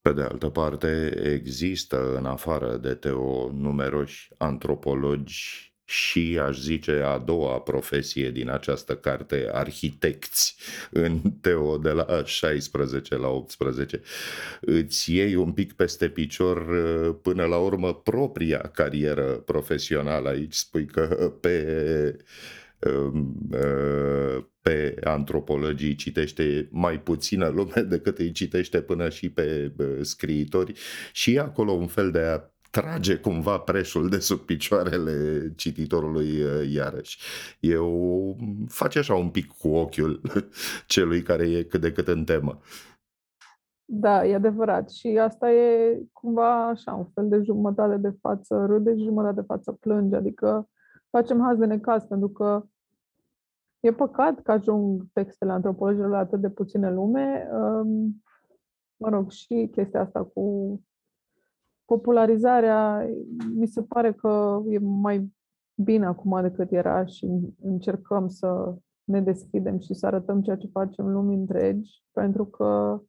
Pe 0.00 0.12
de 0.12 0.22
altă 0.22 0.48
parte, 0.48 1.12
există 1.34 2.16
în 2.16 2.26
afară 2.26 2.76
de 2.76 2.94
Teo 2.94 3.52
numeroși 3.52 4.34
antropologi 4.38 5.69
și, 5.90 6.38
aș 6.42 6.58
zice, 6.58 6.92
a 6.92 7.18
doua 7.18 7.60
profesie 7.60 8.30
din 8.30 8.50
această 8.50 8.96
carte, 8.96 9.48
arhitecți 9.52 10.56
în 10.90 11.20
Teo 11.40 11.78
de 11.78 11.90
la 11.90 12.22
16 12.24 13.16
la 13.16 13.28
18. 13.28 14.00
Îți 14.60 15.14
iei 15.14 15.34
un 15.34 15.52
pic 15.52 15.72
peste 15.72 16.08
picior 16.08 16.58
până 17.22 17.44
la 17.44 17.56
urmă 17.56 17.94
propria 17.94 18.58
carieră 18.58 19.22
profesională 19.22 20.28
aici, 20.28 20.54
spui 20.54 20.86
că 20.86 21.32
pe 21.40 22.16
pe 24.62 24.94
antropologii 25.04 25.94
citește 25.94 26.68
mai 26.70 27.00
puțină 27.00 27.48
lume 27.48 27.82
decât 27.94 28.18
îi 28.18 28.32
citește 28.32 28.80
până 28.80 29.08
și 29.08 29.30
pe 29.30 29.72
scriitori 30.00 30.72
și 31.12 31.34
e 31.34 31.40
acolo 31.40 31.72
un 31.72 31.86
fel 31.86 32.10
de 32.10 32.18
a 32.18 32.40
trage 32.70 33.16
cumva 33.16 33.58
preșul 33.58 34.08
de 34.08 34.18
sub 34.18 34.38
picioarele 34.38 35.48
cititorului 35.56 36.28
iarăși. 36.72 37.18
Eu 37.60 38.36
face 38.68 38.98
așa 38.98 39.14
un 39.14 39.30
pic 39.30 39.46
cu 39.46 39.68
ochiul 39.68 40.20
celui 40.86 41.22
care 41.22 41.50
e 41.50 41.62
cât 41.62 41.80
de 41.80 41.92
cât 41.92 42.08
în 42.08 42.24
temă. 42.24 42.58
Da, 43.92 44.26
e 44.26 44.34
adevărat. 44.34 44.90
Și 44.90 45.18
asta 45.18 45.52
e 45.52 45.98
cumva 46.12 46.68
așa, 46.68 46.92
un 46.92 47.06
fel 47.14 47.28
de 47.28 47.42
jumătate 47.42 47.96
de 47.96 48.16
față 48.20 48.64
râde 48.66 48.96
și 48.96 49.04
jumătate 49.04 49.34
de 49.34 49.46
față 49.46 49.72
plânge. 49.72 50.16
Adică 50.16 50.68
facem 51.10 51.40
haz 51.42 51.58
de 51.58 51.66
necaz, 51.66 52.04
pentru 52.04 52.28
că 52.28 52.64
e 53.80 53.92
păcat 53.92 54.42
că 54.42 54.50
ajung 54.50 55.06
textele 55.12 55.52
antropologilor 55.52 56.08
la 56.08 56.18
atât 56.18 56.40
de 56.40 56.50
puține 56.50 56.92
lume. 56.92 57.48
Um, 57.52 58.22
mă 58.96 59.08
rog, 59.08 59.30
și 59.30 59.68
chestia 59.72 60.00
asta 60.00 60.24
cu 60.24 60.80
popularizarea, 61.90 63.08
mi 63.54 63.66
se 63.66 63.82
pare 63.82 64.12
că 64.12 64.62
e 64.68 64.78
mai 64.78 65.32
bine 65.74 66.06
acum 66.06 66.42
decât 66.42 66.72
era 66.72 67.04
și 67.04 67.26
încercăm 67.62 68.28
să 68.28 68.74
ne 69.04 69.20
deschidem 69.20 69.78
și 69.78 69.94
să 69.94 70.06
arătăm 70.06 70.42
ceea 70.42 70.56
ce 70.56 70.68
facem 70.72 71.08
lumii 71.08 71.36
întregi, 71.36 72.04
pentru 72.12 72.44
că 72.44 73.00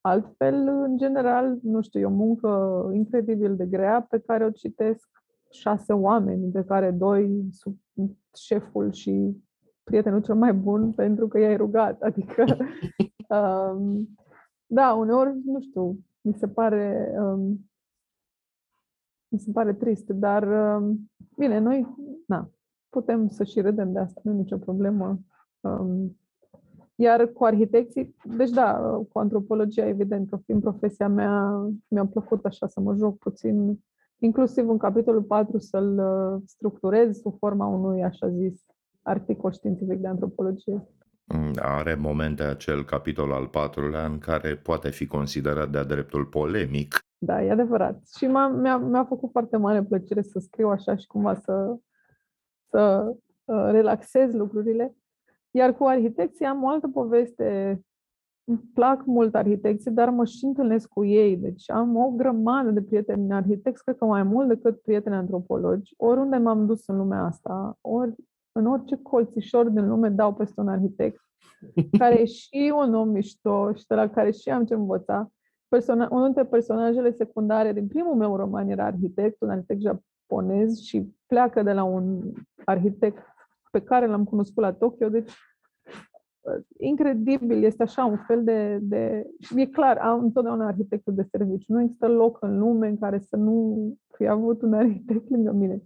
altfel, 0.00 0.54
în 0.54 0.96
general, 0.96 1.58
nu 1.62 1.80
știu, 1.80 2.00
e 2.00 2.04
o 2.04 2.10
muncă 2.10 2.50
incredibil 2.92 3.56
de 3.56 3.66
grea 3.66 4.06
pe 4.10 4.18
care 4.18 4.44
o 4.44 4.50
citesc 4.50 5.08
șase 5.50 5.92
oameni, 5.92 6.50
de 6.52 6.64
care 6.64 6.90
doi 6.90 7.48
sub 7.50 7.76
șeful 8.34 8.92
și 8.92 9.42
prietenul 9.84 10.22
cel 10.22 10.34
mai 10.34 10.52
bun 10.52 10.92
pentru 10.92 11.28
că 11.28 11.38
i-ai 11.38 11.56
rugat. 11.56 12.02
Adică, 12.08 12.44
um, 13.38 14.08
da, 14.66 14.92
uneori, 14.92 15.40
nu 15.44 15.60
știu, 15.60 15.98
mi 16.20 16.34
se 16.34 16.48
pare, 16.48 17.14
um, 17.20 17.67
mi 19.28 19.38
se 19.38 19.50
pare 19.52 19.74
trist, 19.74 20.08
dar 20.08 20.42
um, 20.76 21.10
bine, 21.36 21.58
noi, 21.58 21.86
na, 22.26 22.50
putem 22.88 23.28
să 23.28 23.44
și 23.44 23.60
râdem 23.60 23.92
de 23.92 23.98
asta, 23.98 24.20
nu 24.24 24.30
e 24.30 24.34
nicio 24.34 24.56
problemă. 24.56 25.18
Um, 25.60 26.18
iar 26.94 27.26
cu 27.26 27.44
arhitecții, 27.44 28.14
deci 28.36 28.50
da, 28.50 28.72
cu 29.12 29.18
antropologia, 29.18 29.86
evident 29.86 30.28
că 30.28 30.36
fiind 30.36 30.62
profesia 30.62 31.08
mea, 31.08 31.66
mi-a 31.88 32.06
plăcut 32.06 32.44
așa 32.44 32.66
să 32.66 32.80
mă 32.80 32.94
joc 32.94 33.18
puțin 33.18 33.78
inclusiv 34.18 34.68
în 34.68 34.78
capitolul 34.78 35.22
4 35.22 35.58
să-l 35.58 35.98
uh, 35.98 36.42
structurez 36.46 37.20
sub 37.20 37.38
forma 37.38 37.66
unui, 37.66 38.02
așa 38.02 38.28
zis, 38.28 38.64
articol 39.02 39.52
științific 39.52 39.98
de 39.98 40.06
antropologie. 40.06 40.88
Mm, 41.24 41.52
are 41.60 41.94
momente 41.94 42.42
acel 42.42 42.84
capitol 42.84 43.32
al 43.32 43.46
patrulea 43.46 44.04
în 44.04 44.18
care 44.18 44.56
poate 44.56 44.90
fi 44.90 45.06
considerat 45.06 45.70
de-a 45.70 45.84
dreptul 45.84 46.24
polemic. 46.24 46.98
Da, 47.18 47.42
e 47.42 47.50
adevărat. 47.50 48.06
Și 48.16 48.26
m-a, 48.26 48.48
mi-a, 48.48 48.76
mi-a 48.76 49.04
făcut 49.04 49.30
foarte 49.30 49.56
mare 49.56 49.82
plăcere 49.82 50.22
să 50.22 50.38
scriu 50.38 50.68
așa 50.68 50.96
și 50.96 51.06
cumva 51.06 51.34
să, 51.34 51.76
să 52.70 53.12
uh, 53.44 53.68
relaxez 53.70 54.32
lucrurile. 54.32 54.96
Iar 55.50 55.76
cu 55.76 55.84
arhitecții 55.84 56.44
am 56.44 56.62
o 56.62 56.68
altă 56.68 56.88
poveste 56.88 57.80
îmi 58.44 58.70
plac 58.74 59.04
mult 59.04 59.34
arhitecții, 59.34 59.90
dar 59.90 60.10
mă 60.10 60.24
și 60.24 60.44
întâlnesc 60.44 60.88
cu 60.88 61.04
ei. 61.04 61.36
Deci 61.36 61.70
am 61.70 61.96
o 61.96 62.10
grămadă 62.10 62.70
de 62.70 62.82
prieteni 62.82 63.32
arhitecți, 63.32 63.82
cred 63.82 63.96
că 63.96 64.04
mai 64.04 64.22
mult 64.22 64.48
decât 64.48 64.80
prieteni 64.80 65.14
antropologi. 65.14 65.94
Oriunde 65.96 66.36
m-am 66.36 66.66
dus 66.66 66.86
în 66.86 66.96
lumea 66.96 67.24
asta, 67.24 67.78
ori 67.80 68.14
în 68.52 68.66
orice 68.66 68.96
colțișor 69.02 69.68
din 69.68 69.88
lume 69.88 70.08
dau 70.08 70.34
peste 70.34 70.60
un 70.60 70.68
arhitect, 70.68 71.20
care 71.98 72.20
e 72.20 72.24
și 72.24 72.72
un 72.76 72.94
om 72.94 73.08
mișto 73.08 73.72
și 73.72 73.86
de 73.86 73.94
la 73.94 74.08
care 74.08 74.30
și 74.30 74.50
am 74.50 74.64
ce 74.64 74.74
învăța. 74.74 75.30
Persona- 75.68 76.08
unul 76.10 76.24
dintre 76.24 76.44
personajele 76.44 77.10
secundare 77.10 77.72
din 77.72 77.86
primul 77.86 78.14
meu 78.14 78.36
roman 78.36 78.68
era 78.68 78.84
arhitect, 78.84 79.40
un 79.40 79.50
arhitect 79.50 79.80
japonez 79.80 80.78
și 80.78 81.14
pleacă 81.26 81.62
de 81.62 81.72
la 81.72 81.84
un 81.84 82.32
arhitect 82.64 83.22
pe 83.70 83.82
care 83.82 84.06
l-am 84.06 84.24
cunoscut 84.24 84.62
la 84.62 84.72
Tokyo, 84.72 85.08
deci 85.08 85.32
incredibil, 86.76 87.62
este 87.62 87.82
așa 87.82 88.04
un 88.04 88.16
fel 88.16 88.44
de, 88.44 88.78
de... 88.82 89.26
E 89.56 89.66
clar, 89.66 89.96
am 89.96 90.22
întotdeauna 90.22 90.66
arhitectul 90.66 91.14
de 91.14 91.22
serviciu. 91.30 91.72
Nu 91.72 91.80
există 91.80 92.08
loc 92.08 92.38
în 92.40 92.58
lume 92.58 92.88
în 92.88 92.98
care 92.98 93.18
să 93.18 93.36
nu 93.36 93.76
fi 94.16 94.26
avut 94.26 94.62
un 94.62 94.74
arhitect 94.74 95.30
lângă 95.30 95.52
mine. 95.52 95.82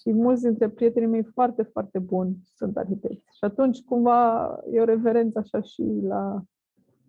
Și 0.00 0.12
mulți 0.12 0.42
dintre 0.42 0.68
prietenii 0.68 1.08
mei 1.08 1.22
foarte, 1.22 1.62
foarte 1.62 1.98
buni 1.98 2.36
sunt 2.44 2.76
arhitecți. 2.76 3.36
Și 3.36 3.44
atunci, 3.44 3.84
cumva, 3.84 4.46
e 4.70 4.80
o 4.80 4.84
reverență 4.84 5.38
așa 5.38 5.60
și 5.60 5.82
la 6.02 6.42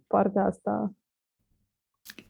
partea 0.07 0.45
asta 0.45 0.93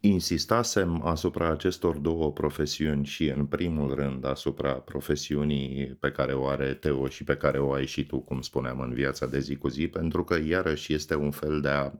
Insistasem 0.05 1.01
asupra 1.05 1.49
acestor 1.49 1.97
două 1.97 2.31
profesiuni 2.31 3.05
și 3.05 3.27
în 3.29 3.45
primul 3.45 3.93
rând 3.93 4.25
asupra 4.25 4.71
profesiunii 4.73 5.97
pe 5.99 6.11
care 6.11 6.33
o 6.33 6.47
are 6.47 6.73
Teo 6.73 7.07
și 7.07 7.23
pe 7.23 7.35
care 7.35 7.59
o 7.59 7.71
ai 7.73 7.85
și 7.85 8.05
tu, 8.05 8.19
cum 8.19 8.41
spuneam, 8.41 8.79
în 8.79 8.93
viața 8.93 9.25
de 9.25 9.39
zi 9.39 9.55
cu 9.55 9.67
zi, 9.67 9.87
pentru 9.87 10.23
că 10.23 10.37
iarăși 10.47 10.93
este 10.93 11.15
un 11.15 11.31
fel 11.31 11.61
de 11.61 11.69
a 11.69 11.91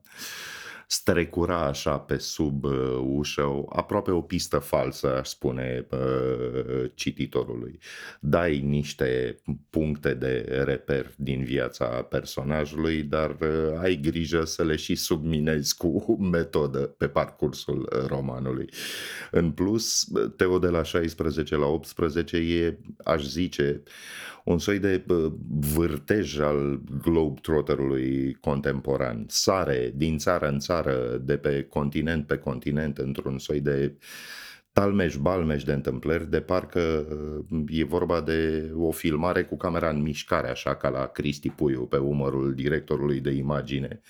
strecura 0.88 1.66
așa 1.66 1.98
pe 1.98 2.18
sub 2.18 2.64
uh, 2.64 3.02
ușă, 3.04 3.64
aproape 3.70 4.12
o 4.12 4.22
pistă 4.22 4.58
falsă, 4.58 5.18
aș 5.18 5.28
spune 5.28 5.88
uh, 5.92 6.92
cititorului. 6.94 7.80
Dai 8.20 8.60
niște 8.60 9.36
puncte 9.70 10.14
de 10.14 10.62
reper 10.66 11.12
din 11.18 11.44
viața 11.44 11.86
personajului, 11.86 13.04
dar 13.04 13.38
uh, 13.42 13.80
ai 13.82 13.96
grijă 13.96 14.46
să 14.46 14.64
le 14.64 14.76
și 14.76 14.96
subminezi 14.96 15.78
cu 15.78 16.18
metodă 16.20 16.80
pe 16.80 17.08
parcursul 17.08 18.06
romanului. 18.08 18.70
În 19.32 19.52
plus, 19.52 20.08
Teo 20.36 20.60
de 20.60 20.68
la 20.68 20.84
16 20.84 21.56
la 21.56 21.66
18 21.66 22.38
e, 22.38 22.78
aș 23.04 23.24
zice, 23.24 23.84
un 24.46 24.60
soi 24.60 24.80
de 24.80 25.04
vârtej 25.74 26.40
al 26.40 26.82
globetrotterului 27.04 28.34
contemporan. 28.34 29.26
Sare 29.28 29.92
din 29.96 30.18
țară 30.18 30.48
în 30.48 30.60
țară, 30.60 30.75
de 31.22 31.38
pe 31.38 31.64
continent 31.64 32.28
pe 32.28 32.38
continent, 32.38 32.98
într-un 32.98 33.40
soi 33.40 33.60
de 33.60 33.98
talmeș-balmeș 34.72 35.64
de 35.64 35.74
întâmplări, 35.74 36.30
de 36.30 36.42
parcă 36.42 37.08
e 37.68 37.84
vorba 37.84 38.22
de 38.22 38.72
o 38.76 38.92
filmare 38.92 39.44
cu 39.44 39.58
camera 39.58 39.90
în 39.90 40.02
mișcare, 40.02 40.50
așa 40.50 40.76
ca 40.76 40.90
la 40.90 41.06
Cristi 41.06 41.50
Puiu, 41.50 41.86
pe 41.86 41.98
umărul 41.98 42.54
directorului 42.54 43.20
de 43.20 43.32
imagine. 43.32 44.02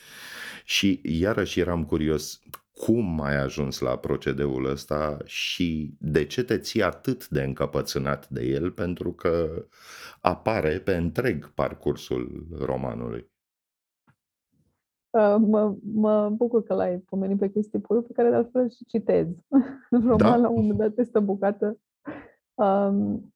Și 0.64 1.00
iarăși 1.04 1.60
eram 1.60 1.86
curios 1.86 2.40
cum 2.72 3.22
ai 3.22 3.36
ajuns 3.36 3.80
la 3.80 3.98
procedeul 3.98 4.66
ăsta 4.66 5.18
și 5.26 5.94
de 6.00 6.26
ce 6.26 6.44
te 6.44 6.58
ții 6.58 6.84
atât 6.84 7.28
de 7.28 7.44
încăpățânat 7.44 8.30
de 8.30 8.44
el, 8.46 8.72
pentru 8.72 9.14
că 9.14 9.66
apare 10.22 10.80
pe 10.80 10.96
întreg 10.96 11.54
parcursul 11.54 12.48
romanului. 12.60 13.34
Uh, 15.16 15.36
mă, 15.40 15.76
mă 15.94 16.30
bucur 16.30 16.64
că 16.64 16.74
l-ai 16.74 16.98
pomenit 16.98 17.38
pe 17.38 17.48
Cristi 17.48 17.80
Puiu, 17.80 18.02
pe 18.02 18.14
care 18.14 18.30
de 18.30 18.36
altfel 18.36 18.70
și 18.70 18.86
citez. 18.86 19.28
Roman 19.92 20.18
da? 20.18 20.36
la 20.36 20.50
un 20.50 20.56
moment 20.56 20.78
dat 20.78 20.98
este 20.98 21.20
bucată. 21.20 21.80
Um, 22.54 23.34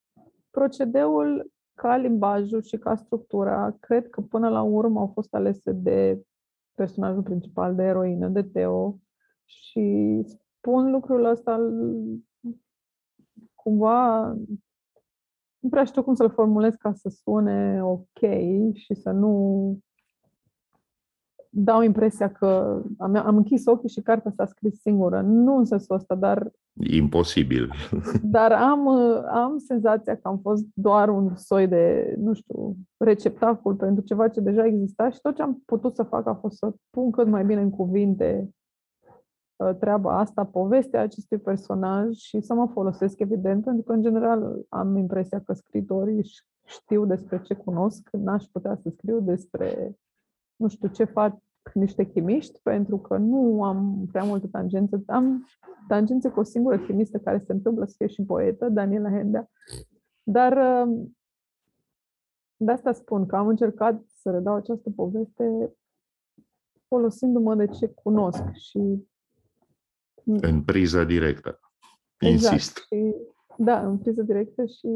procedeul 0.50 1.52
ca 1.74 1.96
limbajul 1.98 2.62
și 2.62 2.78
ca 2.78 2.96
structura, 2.96 3.76
cred 3.80 4.10
că 4.10 4.22
până 4.22 4.50
la 4.50 4.62
urmă 4.62 5.00
au 5.00 5.08
fost 5.08 5.34
alese 5.34 5.72
de 5.72 6.22
personajul 6.74 7.24
principal, 7.24 7.76
de 7.76 7.84
eroină, 7.84 8.28
de 8.28 8.44
Teo, 8.44 9.00
și 9.46 10.20
spun 10.26 10.92
lucrul 10.92 11.26
ăsta 11.26 11.60
cumva 13.56 14.28
nu 15.60 15.70
prea 15.70 15.84
știu 15.84 16.04
cum 16.04 16.14
să-l 16.14 16.30
formulez 16.30 16.76
ca 16.76 16.94
să 16.94 17.10
sune 17.10 17.84
ok 17.84 18.20
și 18.74 18.94
să 18.94 19.12
nu 19.12 19.80
dau 21.50 21.82
impresia 21.82 22.32
că 22.32 22.82
am, 22.98 23.16
am 23.16 23.36
închis 23.36 23.66
ochii 23.66 23.90
și 23.90 24.02
cartea 24.02 24.32
s-a 24.36 24.46
scris 24.46 24.80
singură. 24.80 25.22
Nu 25.22 25.58
în 25.58 25.66
sensul 25.66 25.96
ăsta, 25.96 26.16
dar... 26.16 26.52
Imposibil. 26.74 27.72
Dar 28.24 28.52
am, 28.52 28.88
am 29.28 29.58
senzația 29.58 30.16
că 30.16 30.28
am 30.28 30.40
fost 30.40 30.66
doar 30.74 31.10
un 31.10 31.36
soi 31.36 31.68
de, 31.68 32.16
nu 32.18 32.34
știu, 32.34 32.76
receptacul 32.98 33.76
pentru 33.76 34.04
ceva 34.04 34.28
ce 34.28 34.40
deja 34.40 34.66
exista 34.66 35.10
și 35.10 35.22
tot 35.22 35.36
ce 35.36 35.42
am 35.42 35.62
putut 35.66 35.96
să 35.96 36.04
fac 36.04 36.28
a 36.28 36.34
fost 36.34 36.58
să 36.58 36.74
pun 36.90 37.12
cât 37.12 37.28
mai 37.28 37.46
bine 37.46 37.62
în 37.62 37.70
cuvinte 37.70 38.50
Uh, 39.64 39.76
treaba 39.80 40.18
asta, 40.18 40.46
povestea 40.46 41.02
acestui 41.02 41.38
personaj 41.38 42.16
și 42.16 42.42
să 42.42 42.54
mă 42.54 42.68
folosesc, 42.74 43.20
evident, 43.20 43.64
pentru 43.64 43.84
că, 43.84 43.92
în 43.92 44.02
general, 44.02 44.66
am 44.70 44.96
impresia 44.96 45.42
că 45.42 45.54
scritorii 45.54 46.30
știu 46.66 47.06
despre 47.06 47.42
ce 47.42 47.54
cunosc, 47.54 48.10
n-aș 48.12 48.44
putea 48.44 48.76
să 48.76 48.90
scriu 48.90 49.20
despre, 49.20 49.96
nu 50.60 50.68
știu, 50.68 50.88
ce 50.88 51.04
fac 51.04 51.38
niște 51.74 52.06
chimiști, 52.06 52.60
pentru 52.64 53.00
că 53.00 53.18
nu 53.18 53.64
am 53.64 54.08
prea 54.12 54.24
multe 54.24 54.48
tangențe. 54.48 55.04
Am 55.08 55.48
tangențe 55.88 56.30
cu 56.30 56.40
o 56.40 56.44
singură 56.44 56.80
chimistă 56.80 57.18
care 57.20 57.44
se 57.46 57.52
întâmplă 57.52 57.86
să 57.86 57.94
fie 57.98 58.08
și 58.08 58.24
poetă, 58.24 58.70
Daniela 58.70 59.10
Hendea. 59.10 59.50
Dar 60.24 60.86
uh, 60.88 61.08
de 62.56 62.72
asta 62.72 62.92
spun 62.92 63.26
că 63.26 63.36
am 63.36 63.48
încercat 63.48 64.04
să 64.06 64.32
redau 64.32 64.56
această 64.56 64.90
poveste 64.90 65.74
folosindu-mă 66.88 67.56
de 67.56 67.66
ce 67.68 67.88
cunosc 67.88 68.44
și 68.54 69.08
în 70.24 70.64
priză 70.64 71.04
directă. 71.04 71.60
Exact. 72.18 72.54
Insist. 72.54 72.78
Și, 72.78 73.16
da, 73.58 73.88
în 73.88 73.98
priză 73.98 74.22
directă 74.22 74.66
și 74.66 74.88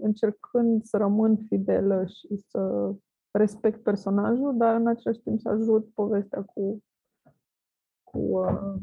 încercând 0.00 0.84
să 0.84 0.96
rămân 0.96 1.36
fidelă 1.36 2.04
și 2.06 2.36
să 2.48 2.92
respect 3.36 3.82
personajul, 3.82 4.56
dar 4.56 4.74
în 4.74 4.86
același 4.86 5.20
timp 5.20 5.40
să 5.40 5.48
ajut 5.48 5.90
povestea 5.94 6.42
cu, 6.42 6.82
cu 8.04 8.18
uh, 8.18 8.74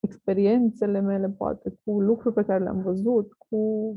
experiențele 0.00 1.00
mele, 1.00 1.28
poate, 1.28 1.78
cu 1.84 2.00
lucruri 2.00 2.34
pe 2.34 2.44
care 2.44 2.62
le-am 2.62 2.82
văzut, 2.82 3.32
cu 3.32 3.96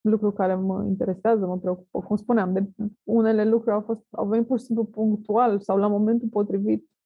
lucruri 0.00 0.34
care 0.34 0.54
mă 0.54 0.84
interesează, 0.84 1.46
mă 1.46 1.58
preocupă. 1.58 2.00
Cum 2.00 2.16
spuneam, 2.16 2.52
de 2.52 2.70
unele 3.02 3.44
lucruri 3.44 3.74
au, 3.74 3.80
fost, 3.80 4.02
au 4.10 4.26
venit 4.26 4.46
pur 4.46 4.58
și 4.58 4.64
simplu 4.64 4.84
punctual 4.84 5.60
sau 5.60 5.76
la 5.76 5.86
momentul 5.86 6.28
potrivit 6.28 6.90
Uh, 6.90 6.99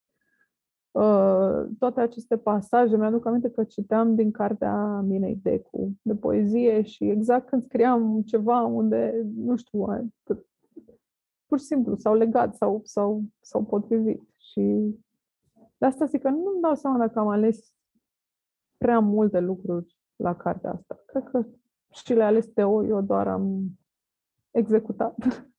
toate 1.79 2.01
aceste 2.01 2.37
pasaje, 2.37 2.97
mi-aduc 2.97 3.27
aminte 3.27 3.51
că 3.51 3.65
citeam 3.65 4.15
din 4.15 4.31
cartea 4.31 5.01
Minei 5.01 5.39
Decu 5.43 5.93
de 6.03 6.15
poezie 6.15 6.83
și 6.83 7.09
exact 7.09 7.49
când 7.49 7.63
scriam 7.63 8.23
ceva 8.23 8.63
unde, 8.63 9.27
nu 9.37 9.57
știu, 9.57 9.87
pur 11.47 11.59
și 11.59 11.65
simplu 11.65 11.97
s-au 11.97 12.15
legat 12.15 12.57
sau, 12.57 12.81
sau, 12.85 13.23
sau 13.41 13.65
potrivit. 13.65 14.23
Și 14.39 14.95
de 15.77 15.87
asta 15.87 16.05
zic 16.05 16.23
că 16.23 16.29
nu-mi 16.29 16.61
dau 16.61 16.75
seama 16.75 16.99
dacă 16.99 17.19
am 17.19 17.29
ales 17.29 17.73
prea 18.77 18.99
multe 18.99 19.41
lucruri 19.41 19.97
la 20.17 20.37
cartea 20.37 20.71
asta. 20.71 21.03
Cred 21.07 21.23
că 21.23 21.47
și 21.91 22.15
le-a 22.15 22.27
ales 22.27 22.47
Teo, 22.47 22.85
eu 22.85 23.01
doar 23.01 23.29
am 23.29 23.65
executat. 24.51 25.17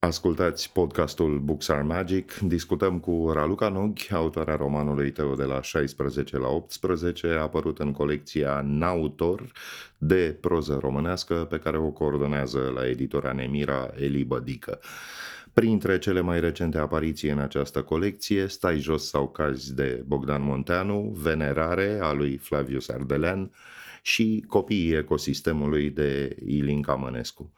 Ascultați 0.00 0.72
podcastul 0.72 1.38
Books 1.38 1.68
Are 1.68 1.82
Magic. 1.82 2.34
Discutăm 2.34 2.98
cu 2.98 3.30
Raluca 3.34 3.68
Nughi, 3.68 4.14
autoarea 4.14 4.56
romanului 4.56 5.10
tău 5.10 5.34
de 5.34 5.42
la 5.42 5.62
16 5.62 6.38
la 6.38 6.48
18, 6.48 7.28
apărut 7.28 7.78
în 7.78 7.92
colecția 7.92 8.60
Nautor 8.64 9.52
de 9.96 10.36
proză 10.40 10.78
românească 10.80 11.34
pe 11.34 11.58
care 11.58 11.78
o 11.78 11.90
coordonează 11.90 12.72
la 12.74 12.88
editora 12.88 13.32
Nemira 13.32 13.90
Eli 13.94 14.24
Bădică. 14.24 14.80
Printre 15.52 15.98
cele 15.98 16.20
mai 16.20 16.40
recente 16.40 16.78
apariții 16.78 17.30
în 17.30 17.38
această 17.38 17.82
colecție, 17.82 18.46
Stai 18.46 18.78
jos 18.78 19.08
sau 19.08 19.28
cazi 19.28 19.74
de 19.74 20.02
Bogdan 20.06 20.42
Monteanu, 20.42 21.16
Venerare 21.22 21.98
a 22.02 22.12
lui 22.12 22.36
Flavius 22.36 22.88
Ardelean 22.88 23.50
și 24.02 24.44
Copiii 24.46 24.96
ecosistemului 24.96 25.90
de 25.90 26.36
Ilinca 26.46 26.94
Mănescu. 26.94 27.52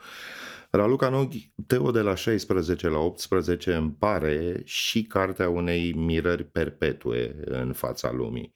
Raluca 0.70 1.08
Noghi, 1.08 1.52
Teo 1.66 1.90
de 1.90 2.00
la 2.00 2.14
16 2.14 2.88
la 2.88 2.98
18 2.98 3.74
îmi 3.74 3.96
pare 3.98 4.62
și 4.64 5.02
cartea 5.02 5.48
unei 5.48 5.92
mirări 5.92 6.44
perpetue 6.44 7.36
în 7.44 7.72
fața 7.72 8.12
lumii 8.12 8.52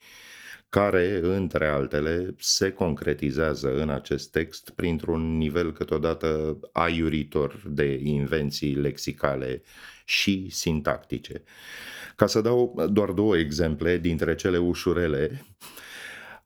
care, 0.75 1.21
între 1.23 1.67
altele, 1.67 2.35
se 2.39 2.71
concretizează 2.71 3.75
în 3.75 3.89
acest 3.89 4.31
text 4.31 4.71
printr-un 4.71 5.37
nivel 5.37 5.73
câteodată 5.73 6.59
aiuritor 6.73 7.63
de 7.67 8.01
invenții 8.03 8.75
lexicale 8.75 9.63
și 10.05 10.49
sintactice. 10.51 11.43
Ca 12.17 12.27
să 12.27 12.41
dau 12.41 12.87
doar 12.91 13.11
două 13.11 13.37
exemple 13.37 13.99
dintre 13.99 14.35
cele 14.35 14.59
ușurele, 14.59 15.45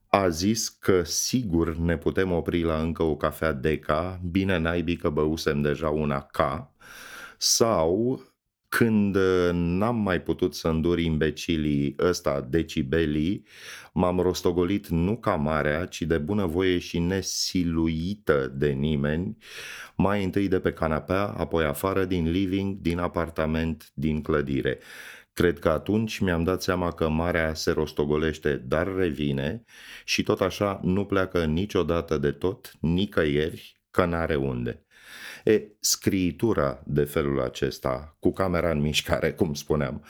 a 0.09 0.29
zis 0.29 0.69
că 0.69 1.03
sigur 1.05 1.77
ne 1.77 1.97
putem 1.97 2.33
opri 2.33 2.63
la 2.63 2.81
încă 2.81 3.03
o 3.03 3.17
cafea 3.17 3.53
Deca, 3.53 4.21
bine 4.31 4.59
naibii 4.59 4.97
că 4.97 5.11
băusem 5.11 5.61
deja 5.61 5.89
una 5.89 6.21
K, 6.21 6.39
sau 7.37 8.23
când 8.69 9.17
n-am 9.53 9.97
mai 9.97 10.23
putut 10.23 10.55
să 10.55 10.69
îndur 10.69 10.99
imbecilii 10.99 11.95
ăsta 11.99 12.41
decibelii, 12.41 13.47
m-am 13.93 14.21
rostogolit 14.21 14.87
nu 14.89 15.17
ca 15.17 15.35
marea, 15.35 15.87
ci 15.87 16.03
de 16.03 16.19
bunăvoie 16.19 16.79
și 16.79 16.99
nesiluită 16.99 18.53
de 18.57 18.69
nimeni, 18.69 19.37
mai 19.97 20.25
întâi 20.25 20.49
de 20.49 20.61
pe 20.61 20.73
canapea, 20.73 21.23
apoi 21.23 21.65
afară 21.65 22.05
din 22.05 22.31
living, 22.31 22.77
din 22.81 22.99
apartament, 22.99 23.91
din 23.95 24.23
clădire. 24.23 24.79
Cred 25.39 25.59
că 25.59 25.69
atunci 25.69 26.19
mi-am 26.19 26.45
dat 26.45 26.63
seama 26.63 26.93
că 26.93 27.09
marea 27.09 27.55
se 27.55 27.71
rostogolește, 27.71 28.57
dar 28.57 28.95
revine 28.95 29.65
și 30.05 30.23
tot 30.23 30.41
așa 30.41 30.81
nu 30.83 31.05
pleacă 31.05 31.45
niciodată 31.45 32.19
de 32.19 32.33
tot, 32.33 32.73
nicăieri, 32.81 33.81
că 33.91 34.05
n-are 34.05 34.37
unde. 34.37 34.87
E, 35.45 35.63
scriitura 35.81 36.83
de 36.87 37.05
felul 37.05 37.41
acesta, 37.41 38.17
cu 38.21 38.33
camera 38.33 38.71
în 38.71 38.81
mișcare, 38.81 39.33
cum 39.33 39.55
spuneam, 39.55 40.05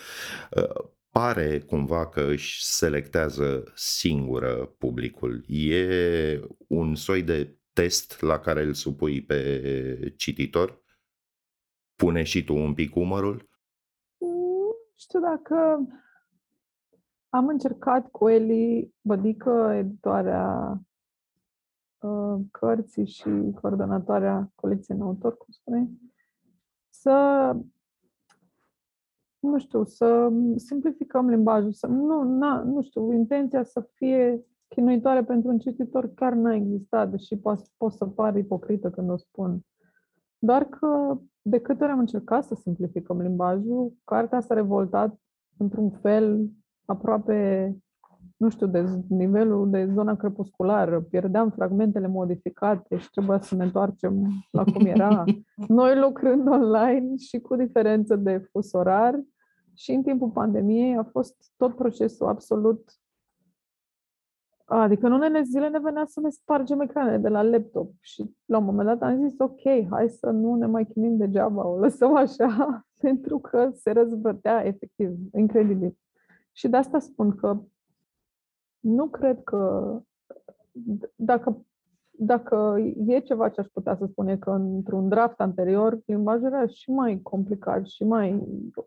ă, 0.57 0.93
pare 1.11 1.59
cumva 1.59 2.09
că 2.09 2.21
își 2.21 2.64
selectează 2.64 3.73
singură 3.75 4.75
publicul. 4.79 5.45
E 5.47 6.41
un 6.69 6.95
soi 6.95 7.23
de 7.23 7.59
test 7.73 8.21
la 8.21 8.38
care 8.38 8.62
îl 8.62 8.75
supui 8.75 9.23
pe 9.23 10.14
cititor? 10.17 10.83
Pune 11.95 12.23
și 12.23 12.45
tu 12.45 12.55
un 12.55 12.75
pic 12.75 12.97
umărul? 12.97 13.49
Nu 14.99 15.05
știu 15.05 15.21
dacă 15.21 15.87
am 17.29 17.49
încercat 17.49 18.11
cu 18.11 18.29
Eli 18.29 18.95
Bădică, 19.01 19.73
editoarea 19.75 20.81
uh, 21.99 22.41
cărții 22.51 23.07
și 23.07 23.31
coordonatoarea 23.61 24.53
colecției 24.55 24.97
în 24.97 25.03
autor, 25.03 25.37
cum 25.37 25.47
spune, 25.51 25.89
să 26.89 27.57
nu 29.39 29.59
știu, 29.59 29.85
să 29.85 30.33
simplificăm 30.57 31.29
limbajul, 31.29 31.73
să, 31.73 31.87
nu, 31.87 32.23
na, 32.23 32.63
nu 32.63 32.83
știu, 32.83 33.13
intenția 33.13 33.65
să 33.65 33.81
fie 33.81 34.45
chinuitoare 34.69 35.25
pentru 35.25 35.51
un 35.51 35.59
cititor 35.59 36.15
chiar 36.15 36.33
n-a 36.33 36.55
existat, 36.55 37.11
deși 37.11 37.37
pot, 37.37 37.61
pot 37.77 37.93
să 37.93 38.07
par 38.07 38.37
ipocrită 38.37 38.91
când 38.91 39.11
o 39.11 39.17
spun. 39.17 39.61
Doar 40.39 40.65
că 40.65 41.19
de 41.49 41.59
câte 41.59 41.85
ori 41.85 41.93
am 41.93 41.99
încercat 41.99 42.45
să 42.45 42.55
simplificăm 42.55 43.21
limbajul, 43.21 43.93
cartea 44.05 44.41
s-a 44.41 44.55
revoltat 44.55 45.21
într-un 45.57 45.91
fel 45.91 46.49
aproape, 46.85 47.77
nu 48.37 48.49
știu, 48.49 48.67
de 48.67 48.85
nivelul 49.09 49.71
de 49.71 49.91
zona 49.93 50.17
crepusculară. 50.17 51.01
Pierdeam 51.01 51.51
fragmentele 51.51 52.07
modificate 52.07 52.97
și 52.97 53.11
trebuia 53.11 53.41
să 53.41 53.55
ne 53.55 53.65
întoarcem 53.65 54.29
la 54.51 54.65
cum 54.65 54.87
era. 54.87 55.25
Noi 55.69 55.99
lucrând 55.99 56.49
online 56.49 57.17
și 57.17 57.41
cu 57.41 57.57
diferență 57.57 58.17
de 58.17 58.39
fus 58.39 58.73
orar 58.73 59.21
și 59.75 59.93
în 59.93 60.03
timpul 60.03 60.31
pandemiei 60.31 60.97
a 60.97 61.03
fost 61.03 61.53
tot 61.57 61.77
procesul 61.77 62.27
absolut 62.27 62.91
Adică 64.71 65.07
în 65.07 65.13
unele 65.13 65.43
zile 65.43 65.69
ne 65.69 65.79
venea 65.79 66.05
să 66.07 66.21
ne 66.21 66.29
spargem 66.29 66.81
ecranele 66.81 67.17
de 67.17 67.29
la 67.29 67.43
laptop 67.43 67.93
și 68.01 68.35
la 68.45 68.59
un 68.59 68.65
moment 68.65 68.89
dat 68.89 69.03
am 69.03 69.29
zis, 69.29 69.39
ok, 69.39 69.61
hai 69.91 70.09
să 70.09 70.31
nu 70.31 70.55
ne 70.55 70.67
mai 70.67 70.87
chinim 70.87 71.17
degeaba, 71.17 71.67
o 71.67 71.79
lăsăm 71.79 72.17
așa, 72.17 72.81
pentru 73.01 73.39
că 73.39 73.71
se 73.75 73.91
răzbătea 73.91 74.67
efectiv, 74.67 75.17
incredibil. 75.35 75.97
Și 76.53 76.69
de 76.69 76.77
asta 76.77 76.99
spun 76.99 77.35
că 77.37 77.61
nu 78.81 79.07
cred 79.07 79.43
că 79.45 79.93
dacă, 81.15 81.67
dacă 82.11 82.77
e 83.07 83.21
ceva 83.21 83.49
ce 83.49 83.61
aș 83.61 83.67
putea 83.67 83.97
să 83.97 84.07
spun 84.07 84.29
e 84.29 84.37
că 84.37 84.51
într-un 84.51 85.09
draft 85.09 85.41
anterior 85.41 85.99
limbajul 86.07 86.47
era 86.47 86.67
și 86.67 86.91
mai 86.91 87.21
complicat 87.23 87.87
și 87.87 88.05
mai 88.05 88.35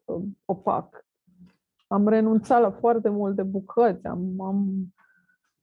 uh, 0.06 0.22
opac. 0.46 1.06
Am 1.88 2.08
renunțat 2.08 2.62
la 2.62 2.72
foarte 2.72 3.10
multe 3.10 3.44
bucăți, 3.44 4.06
am, 4.06 4.42
am 4.42 4.88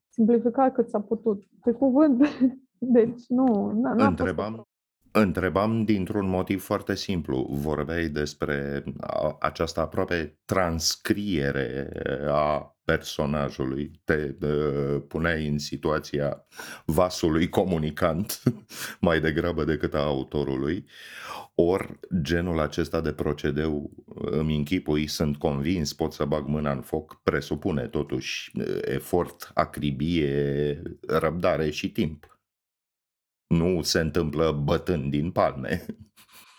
simplificat 0.09 0.73
cât 0.73 0.89
s-a 0.89 0.99
putut. 0.99 1.43
Pe 1.63 1.71
cuvânt. 1.71 2.27
Deci 2.77 3.25
nu, 3.27 3.71
n-a, 3.71 3.93
n-a 3.93 4.07
Întrebam, 4.07 4.55
fost... 4.55 4.68
Întrebam 5.11 5.83
dintr-un 5.83 6.29
motiv 6.29 6.61
foarte 6.63 6.95
simplu. 6.95 7.47
Vorbeai 7.51 8.07
despre 8.07 8.83
această 9.39 9.79
aproape 9.79 10.39
transcriere 10.45 11.91
a 12.27 12.73
personajului. 12.83 14.01
Te 14.03 14.35
uh, 14.41 15.01
puneai 15.07 15.47
în 15.47 15.57
situația 15.57 16.45
vasului 16.85 17.49
comunicant 17.49 18.43
mai 19.07 19.19
degrabă 19.19 19.63
decât 19.63 19.93
a 19.93 20.03
autorului. 20.03 20.85
Ori 21.55 21.99
genul 22.21 22.59
acesta 22.59 23.01
de 23.01 23.11
procedeu 23.11 23.91
îmi 24.15 24.55
închipui, 24.55 25.07
sunt 25.07 25.37
convins, 25.37 25.93
pot 25.93 26.13
să 26.13 26.25
bag 26.25 26.47
mâna 26.47 26.71
în 26.71 26.81
foc, 26.81 27.21
presupune 27.23 27.87
totuși 27.87 28.51
efort, 28.81 29.51
acribie, 29.53 30.81
răbdare 31.07 31.69
și 31.69 31.91
timp. 31.91 32.38
Nu 33.49 33.81
se 33.81 33.99
întâmplă 33.99 34.61
bătând 34.63 35.11
din 35.11 35.31
palme. 35.31 35.85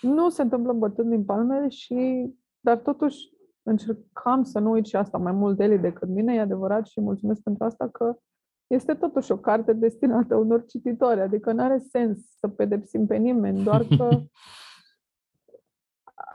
Nu 0.01 0.29
se 0.29 0.43
întâmplă 0.43 0.73
bătând 0.73 1.11
din 1.11 1.25
palme 1.25 1.69
și, 1.69 2.31
dar 2.61 2.79
totuși 2.79 3.17
încercam 3.63 4.43
să 4.43 4.59
nu 4.59 4.71
uit 4.71 4.87
și 4.87 4.97
asta 4.97 5.19
mai 5.19 5.33
mult 5.33 5.61
Eli 5.61 5.79
decât 5.79 6.09
mine, 6.09 6.35
e 6.35 6.41
adevărat 6.41 6.87
și 6.87 7.01
mulțumesc 7.01 7.41
pentru 7.41 7.65
asta 7.65 7.89
că 7.89 8.19
este 8.67 8.95
totuși 8.95 9.33
o 9.33 9.39
carte 9.39 9.73
destinată 9.73 10.37
unor 10.37 10.65
cititori, 10.67 11.21
adică 11.21 11.53
nu 11.53 11.63
are 11.63 11.79
sens 11.79 12.19
să 12.39 12.49
pedepsim 12.49 13.07
pe 13.07 13.17
nimeni, 13.17 13.63
doar 13.63 13.85
că 13.97 14.09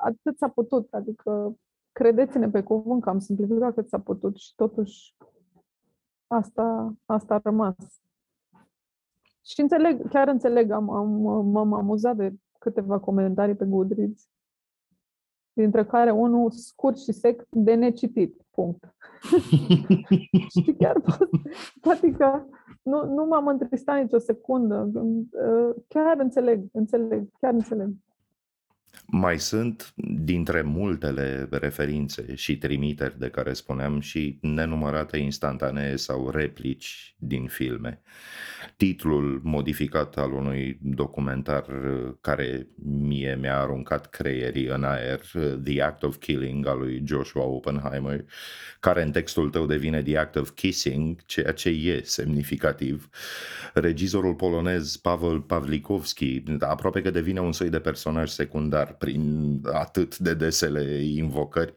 atât 0.09 0.37
s-a 0.37 0.47
putut, 0.47 0.93
adică 0.93 1.55
credeți-ne 1.91 2.49
pe 2.49 2.63
cuvânt 2.63 3.01
că 3.01 3.09
am 3.09 3.19
simplificat 3.19 3.73
cât 3.73 3.87
s-a 3.87 3.99
putut 3.99 4.37
și 4.37 4.55
totuși 4.55 5.15
asta, 6.27 6.95
asta 7.05 7.33
a 7.35 7.39
rămas. 7.43 8.04
Și 9.45 9.61
înțeleg, 9.61 10.09
chiar 10.09 10.27
înțeleg, 10.27 10.71
am, 10.71 10.89
am, 10.89 11.09
m-am 11.45 11.73
amuzat 11.73 12.15
de 12.15 12.33
câteva 12.59 12.99
comentarii 12.99 13.55
pe 13.55 13.65
Goodreads, 13.65 14.29
dintre 15.53 15.85
care 15.85 16.11
unul 16.11 16.51
scurt 16.51 16.97
și 16.97 17.11
sec 17.11 17.43
de 17.49 17.73
necitit. 17.73 18.45
Punct. 18.51 18.95
și 20.63 20.75
chiar 20.77 21.01
adică 21.81 22.49
nu, 22.81 23.05
nu 23.05 23.25
m-am 23.25 23.47
întristat 23.47 24.01
nicio 24.01 24.17
secundă. 24.17 24.91
Chiar 25.87 26.19
înțeleg, 26.19 26.65
înțeleg, 26.71 27.29
chiar 27.39 27.53
înțeleg. 27.53 27.89
Mai 29.07 29.39
sunt, 29.39 29.93
dintre 30.23 30.61
multele 30.61 31.47
referințe 31.51 32.35
și 32.35 32.57
trimiteri 32.57 33.19
de 33.19 33.29
care 33.29 33.53
spuneam, 33.53 33.99
și 33.99 34.37
nenumărate 34.41 35.17
instantanee 35.17 35.95
sau 35.95 36.29
replici 36.29 37.15
din 37.17 37.47
filme. 37.47 38.01
Titlul 38.77 39.41
modificat 39.43 40.17
al 40.17 40.31
unui 40.31 40.79
documentar 40.81 41.67
uh, 41.67 42.13
care 42.21 42.67
mie 42.83 43.37
mi-a 43.41 43.59
aruncat 43.59 44.09
creierii 44.09 44.65
în 44.65 44.83
aer, 44.83 45.21
uh, 45.33 45.53
The 45.63 45.81
Act 45.81 46.03
of 46.03 46.17
Killing 46.17 46.67
al 46.67 46.77
lui 46.77 47.03
Joshua 47.05 47.43
Oppenheimer, 47.43 48.25
care 48.79 49.01
în 49.01 49.11
textul 49.11 49.49
tău 49.49 49.65
devine 49.65 50.03
The 50.03 50.17
Act 50.17 50.35
of 50.35 50.49
Kissing, 50.49 51.25
ceea 51.25 51.51
ce 51.51 51.69
e 51.69 52.01
semnificativ. 52.03 53.09
Regizorul 53.73 54.35
polonez 54.35 54.95
Pavel 54.95 55.41
Pavlikovski 55.41 56.43
aproape 56.59 57.01
că 57.01 57.09
devine 57.09 57.39
un 57.39 57.51
soi 57.51 57.69
de 57.69 57.79
personaj 57.79 58.29
secundar 58.29 58.94
prin 58.97 59.59
atât 59.73 60.17
de 60.17 60.33
desele 60.33 61.03
invocări. 61.03 61.73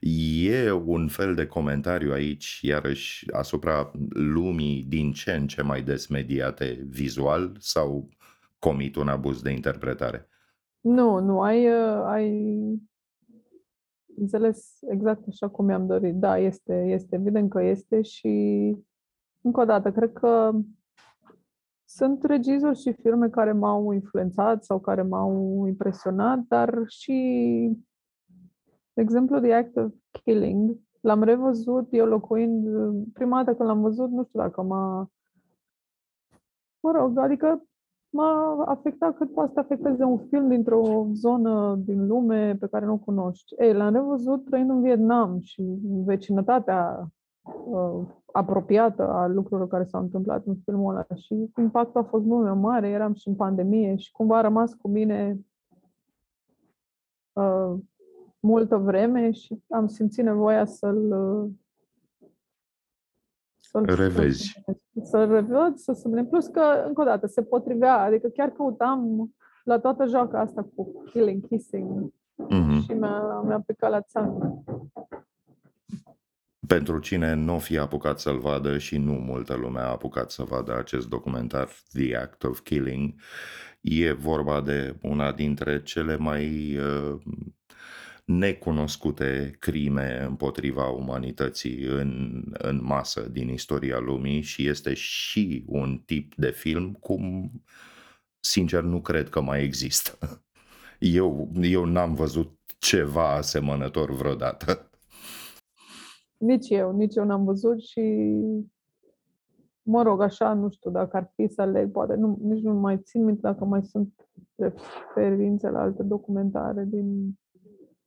E 0.00 0.70
un 0.72 1.08
fel 1.08 1.34
de 1.34 1.46
comentariu 1.46 2.12
aici, 2.12 2.58
iarăși, 2.62 3.30
asupra 3.32 3.90
lumii 4.08 4.84
din 4.88 5.12
ce 5.12 5.32
în 5.32 5.46
ce 5.46 5.62
mai 5.62 5.82
des 5.82 6.06
mediate 6.06 6.86
vizual 6.88 7.56
sau 7.58 8.08
comit 8.58 8.96
un 8.96 9.08
abuz 9.08 9.42
de 9.42 9.50
interpretare? 9.50 10.28
Nu, 10.80 11.18
nu, 11.20 11.40
ai, 11.40 11.66
uh, 11.66 12.02
ai 12.04 12.58
înțeles 14.16 14.78
exact 14.88 15.28
așa 15.28 15.48
cum 15.48 15.64
mi-am 15.64 15.86
dorit. 15.86 16.14
Da, 16.14 16.38
este, 16.38 16.84
este 16.88 17.16
evident 17.16 17.50
că 17.50 17.62
este 17.62 18.02
și 18.02 18.28
încă 19.40 19.60
o 19.60 19.64
dată, 19.64 19.90
cred 19.90 20.12
că 20.12 20.50
sunt 21.90 22.24
regizori 22.24 22.78
și 22.78 22.92
filme 22.92 23.28
care 23.28 23.52
m-au 23.52 23.92
influențat 23.92 24.64
sau 24.64 24.80
care 24.80 25.02
m-au 25.02 25.64
impresionat, 25.66 26.38
dar 26.48 26.82
și, 26.86 27.12
de 28.92 29.02
exemplu, 29.02 29.40
The 29.40 29.52
Act 29.52 29.76
of 29.76 29.92
Killing, 30.10 30.78
l-am 31.00 31.22
revăzut 31.22 31.88
eu 31.90 32.06
locuind, 32.06 32.66
prima 33.12 33.36
dată 33.36 33.56
când 33.56 33.68
l-am 33.68 33.80
văzut, 33.80 34.10
nu 34.10 34.24
știu 34.24 34.40
dacă 34.40 34.62
m-a... 34.62 35.10
Mă 36.80 36.90
rog, 36.90 37.18
adică 37.18 37.64
m-a 38.10 38.64
afectat 38.64 39.16
cât 39.16 39.32
poate 39.32 39.52
să 39.52 39.60
afecteze 39.60 40.04
un 40.04 40.18
film 40.18 40.48
dintr-o 40.48 41.06
zonă 41.12 41.76
din 41.84 42.06
lume 42.06 42.56
pe 42.56 42.66
care 42.66 42.84
nu 42.84 42.92
o 42.92 42.98
cunoști. 42.98 43.54
Ei, 43.58 43.72
l-am 43.72 43.92
revăzut 43.92 44.44
trăind 44.44 44.70
în 44.70 44.82
Vietnam 44.82 45.38
și 45.40 45.62
vecinătatea 46.04 47.10
uh, 47.42 48.06
apropiată 48.32 49.08
a 49.08 49.26
lucrurilor 49.26 49.68
care 49.68 49.84
s-au 49.84 50.00
întâmplat 50.00 50.46
în 50.46 50.56
filmul 50.64 50.90
ăla 50.94 51.06
și 51.14 51.50
impactul 51.56 52.00
a 52.00 52.04
fost 52.04 52.24
mult 52.24 52.44
mai 52.44 52.54
mare, 52.54 52.88
eram 52.88 53.14
și 53.14 53.28
în 53.28 53.34
pandemie 53.34 53.96
și 53.96 54.12
cumva 54.12 54.38
a 54.38 54.40
rămas 54.40 54.74
cu 54.74 54.88
mine 54.88 55.38
uh, 57.32 57.74
multă 58.40 58.76
vreme 58.76 59.30
și 59.30 59.62
am 59.68 59.86
simțit 59.86 60.24
nevoia 60.24 60.64
să-l 60.64 61.12
să-l 63.70 63.84
revezi. 63.84 64.62
Să-l 65.02 65.30
revăd, 65.30 65.76
să 65.76 65.92
sublin. 65.92 66.26
Plus 66.26 66.46
că, 66.46 66.84
încă 66.86 67.00
o 67.00 67.04
dată, 67.04 67.26
se 67.26 67.42
potrivea, 67.42 67.98
adică 67.98 68.28
chiar 68.28 68.50
căutam 68.50 69.30
la 69.64 69.78
toată 69.78 70.04
joaca 70.04 70.40
asta 70.40 70.68
cu 70.74 71.02
killing, 71.10 71.46
kissing 71.46 72.12
mm-hmm. 72.42 72.82
și 72.84 72.92
mi-a, 72.92 73.42
mi-a 73.46 73.62
picat 73.66 73.90
la 73.90 74.00
țană. 74.00 74.62
Pentru 76.70 76.98
cine 76.98 77.34
nu 77.34 77.58
fi 77.58 77.78
apucat 77.78 78.20
să-l 78.20 78.38
vadă 78.38 78.78
și 78.78 78.96
nu 78.96 79.12
multă 79.12 79.54
lume 79.54 79.80
a 79.80 79.88
apucat 79.88 80.30
să 80.30 80.42
vadă 80.42 80.76
acest 80.76 81.08
documentar 81.08 81.68
The 81.92 82.16
Act 82.16 82.44
of 82.44 82.60
Killing, 82.60 83.14
e 83.80 84.12
vorba 84.12 84.60
de 84.60 84.96
una 85.02 85.32
dintre 85.32 85.82
cele 85.82 86.16
mai 86.16 86.76
uh, 86.76 87.20
necunoscute 88.24 89.56
crime 89.58 90.22
împotriva 90.24 90.88
umanității 90.88 91.82
în, 91.82 92.42
în 92.52 92.80
masă 92.82 93.20
din 93.20 93.48
istoria 93.48 93.98
lumii 93.98 94.40
și 94.40 94.66
este 94.66 94.94
și 94.94 95.64
un 95.66 95.98
tip 96.06 96.34
de 96.34 96.50
film 96.50 96.92
cum, 96.92 97.52
sincer, 98.40 98.82
nu 98.82 99.00
cred 99.00 99.28
că 99.28 99.40
mai 99.40 99.62
există. 99.62 100.18
Eu, 100.98 101.52
eu 101.60 101.84
n-am 101.84 102.14
văzut 102.14 102.58
ceva 102.78 103.34
asemănător 103.34 104.14
vreodată. 104.14 104.89
Nici 106.40 106.68
eu, 106.70 106.92
nici 106.92 107.16
eu 107.16 107.24
n-am 107.24 107.44
văzut 107.44 107.80
și 107.80 108.34
mă 109.82 110.02
rog, 110.02 110.20
așa, 110.20 110.52
nu 110.54 110.70
știu 110.70 110.90
dacă 110.90 111.16
ar 111.16 111.30
fi 111.34 111.48
să 111.48 111.62
aleg, 111.62 111.90
poate 111.90 112.14
nu, 112.14 112.38
nici 112.42 112.62
nu 112.62 112.74
mai 112.74 112.98
țin 112.98 113.24
minte 113.24 113.40
dacă 113.40 113.64
mai 113.64 113.84
sunt 113.84 114.28
referințe 114.54 115.70
la 115.70 115.80
alte 115.80 116.02
documentare 116.02 116.84
din 116.84 117.38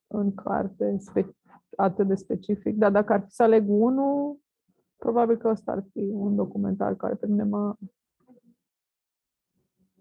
în 0.08 0.34
carte 0.34 0.96
spe, 1.00 1.36
atât 1.76 2.08
de 2.08 2.16
specific, 2.16 2.76
dar 2.76 2.92
dacă 2.92 3.14
ar 3.14 3.22
fi 3.22 3.32
să 3.32 3.44
aleg 3.44 3.66
unul, 3.68 4.38
probabil 4.98 5.38
că 5.38 5.48
ăsta 5.48 5.72
ar 5.72 5.84
fi 5.92 6.10
un 6.12 6.36
documentar 6.36 6.96
care 6.96 7.16
pe 7.16 7.28
mine 7.28 7.44
m-a 7.44 7.78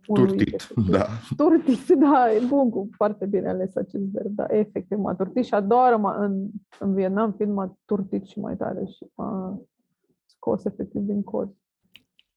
Turtit, 0.06 0.68
da. 0.90 1.06
Turtit, 1.36 1.86
da, 2.04 2.32
e 2.32 2.46
bun, 2.48 2.70
cu 2.70 2.88
foarte 2.92 3.26
bine 3.26 3.48
ales 3.48 3.76
acest 3.76 4.04
verb, 4.04 4.34
da, 4.34 4.46
efectiv 4.48 4.98
m-a 4.98 5.14
turtit 5.14 5.44
și 5.44 5.54
adoră 5.54 6.16
în, 6.18 6.48
în 6.78 6.94
Vietnam 6.94 7.32
film 7.32 7.52
m-a 7.52 7.78
turtit 7.84 8.24
și 8.24 8.38
mai 8.38 8.56
tare 8.56 8.84
și 8.84 9.06
m-a 9.14 9.60
scos 10.26 10.64
efectiv 10.64 11.02
din 11.02 11.22
cod 11.22 11.54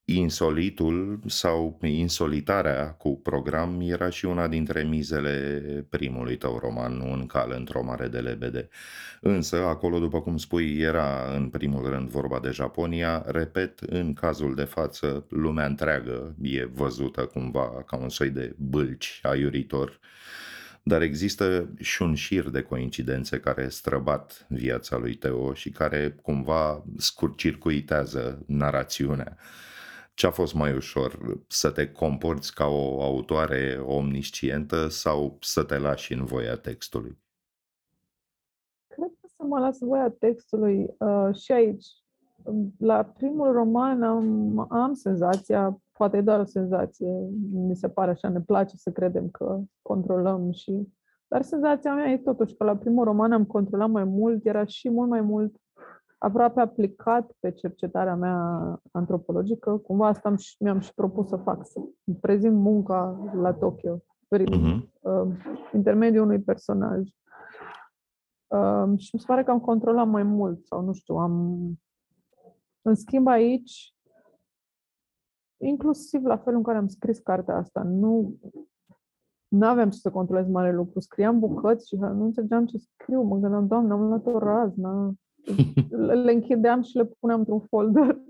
insolitul 0.05 1.19
sau 1.25 1.79
insolitarea 1.81 2.91
cu 2.91 3.19
program 3.19 3.81
era 3.81 4.09
și 4.09 4.25
una 4.25 4.47
dintre 4.47 4.83
mizele 4.83 5.61
primului 5.89 6.37
tău 6.37 6.57
roman, 6.61 6.99
Un 6.99 7.25
cal 7.25 7.51
într-o 7.57 7.83
mare 7.83 8.07
de 8.07 8.19
lebede. 8.19 8.69
Însă, 9.21 9.55
acolo, 9.55 9.99
după 9.99 10.21
cum 10.21 10.37
spui, 10.37 10.77
era 10.79 11.33
în 11.35 11.49
primul 11.49 11.89
rând 11.89 12.09
vorba 12.09 12.39
de 12.39 12.49
Japonia. 12.49 13.23
Repet, 13.27 13.79
în 13.79 14.13
cazul 14.13 14.55
de 14.55 14.63
față, 14.63 15.25
lumea 15.29 15.65
întreagă 15.65 16.35
e 16.41 16.65
văzută 16.65 17.25
cumva 17.25 17.83
ca 17.85 17.97
un 17.97 18.09
soi 18.09 18.29
de 18.29 18.55
bâlci 18.57 19.19
aiuritor 19.21 19.99
dar 20.87 21.01
există 21.01 21.69
și 21.79 22.01
un 22.01 22.15
șir 22.15 22.49
de 22.49 22.61
coincidențe 22.61 23.39
care 23.39 23.69
străbat 23.69 24.45
viața 24.49 24.97
lui 24.97 25.15
Teo 25.15 25.53
și 25.53 25.69
care 25.69 26.15
cumva 26.21 26.83
scurcircuitează 26.97 28.43
narațiunea 28.47 29.37
ce 30.15 30.27
a 30.27 30.31
fost 30.31 30.53
mai 30.53 30.75
ușor? 30.75 31.39
Să 31.47 31.71
te 31.71 31.91
comporți 31.91 32.53
ca 32.53 32.65
o 32.65 33.01
autoare 33.01 33.83
omniscientă 33.85 34.87
sau 34.87 35.37
să 35.41 35.63
te 35.63 35.77
lași 35.77 36.13
în 36.13 36.25
voia 36.25 36.55
textului? 36.55 37.17
Cred 38.87 39.09
că 39.21 39.27
să 39.27 39.43
mă 39.43 39.59
las 39.59 39.79
voia 39.79 40.09
textului 40.09 40.95
uh, 40.99 41.35
și 41.35 41.51
aici. 41.51 41.85
La 42.77 43.03
primul 43.03 43.51
roman 43.51 44.03
am, 44.03 44.59
am 44.71 44.93
senzația, 44.93 45.81
poate 45.91 46.17
e 46.17 46.21
doar 46.21 46.39
o 46.39 46.45
senzație, 46.45 47.29
mi 47.51 47.75
se 47.75 47.89
pare 47.89 48.11
așa, 48.11 48.29
ne 48.29 48.41
place 48.41 48.75
să 48.77 48.91
credem 48.91 49.29
că 49.29 49.61
controlăm 49.81 50.51
și... 50.51 50.93
Dar 51.27 51.41
senzația 51.41 51.93
mea 51.93 52.11
e 52.11 52.17
totuși 52.17 52.55
că 52.55 52.63
la 52.63 52.77
primul 52.77 53.03
roman 53.03 53.31
am 53.31 53.45
controlat 53.45 53.89
mai 53.89 54.03
mult, 54.03 54.45
era 54.45 54.65
și 54.65 54.89
mult 54.89 55.09
mai 55.09 55.21
mult 55.21 55.55
aproape 56.25 56.61
aplicat 56.61 57.31
pe 57.39 57.51
cercetarea 57.51 58.15
mea 58.15 58.81
antropologică. 58.91 59.77
Cumva 59.77 60.07
asta 60.07 60.29
am 60.29 60.35
și, 60.35 60.55
mi-am 60.59 60.79
și 60.79 60.93
propus 60.93 61.27
să 61.27 61.35
fac, 61.35 61.67
să 61.67 61.79
prezint 62.21 62.55
munca 62.55 63.31
la 63.33 63.53
Tokyo 63.53 64.03
prin 64.27 64.47
uh-huh. 64.47 64.89
uh, 64.99 65.27
intermediul 65.73 66.23
unui 66.23 66.39
personaj. 66.39 66.99
Uh, 68.47 68.97
și 68.97 69.09
mi 69.13 69.19
se 69.19 69.25
pare 69.27 69.43
că 69.43 69.51
am 69.51 69.59
controlat 69.59 70.07
mai 70.07 70.23
mult 70.23 70.65
sau 70.65 70.81
nu 70.81 70.93
știu, 70.93 71.15
am... 71.15 71.63
În 72.81 72.95
schimb 72.95 73.27
aici, 73.27 73.95
inclusiv 75.57 76.23
la 76.23 76.37
felul 76.37 76.57
în 76.57 76.63
care 76.63 76.77
am 76.77 76.87
scris 76.87 77.19
cartea 77.19 77.55
asta, 77.55 77.83
nu 77.83 78.39
nu 79.47 79.67
aveam 79.67 79.89
ce 79.89 79.97
să 79.97 80.11
controlez 80.11 80.47
mare 80.47 80.73
lucru. 80.73 80.99
Scriam 80.99 81.39
bucăți 81.39 81.87
și 81.87 81.95
nu 81.95 82.23
înțelegeam 82.23 82.65
ce 82.65 82.77
scriu. 82.77 83.21
Mă 83.21 83.37
gândeam, 83.37 83.67
doamne, 83.67 83.93
am 83.93 84.01
luat 84.01 84.25
o 84.25 84.37
raznă 84.37 85.15
le 85.89 86.31
închideam 86.31 86.81
și 86.81 86.97
le 86.97 87.05
puneam 87.05 87.39
într-un 87.39 87.59
folder. 87.59 88.15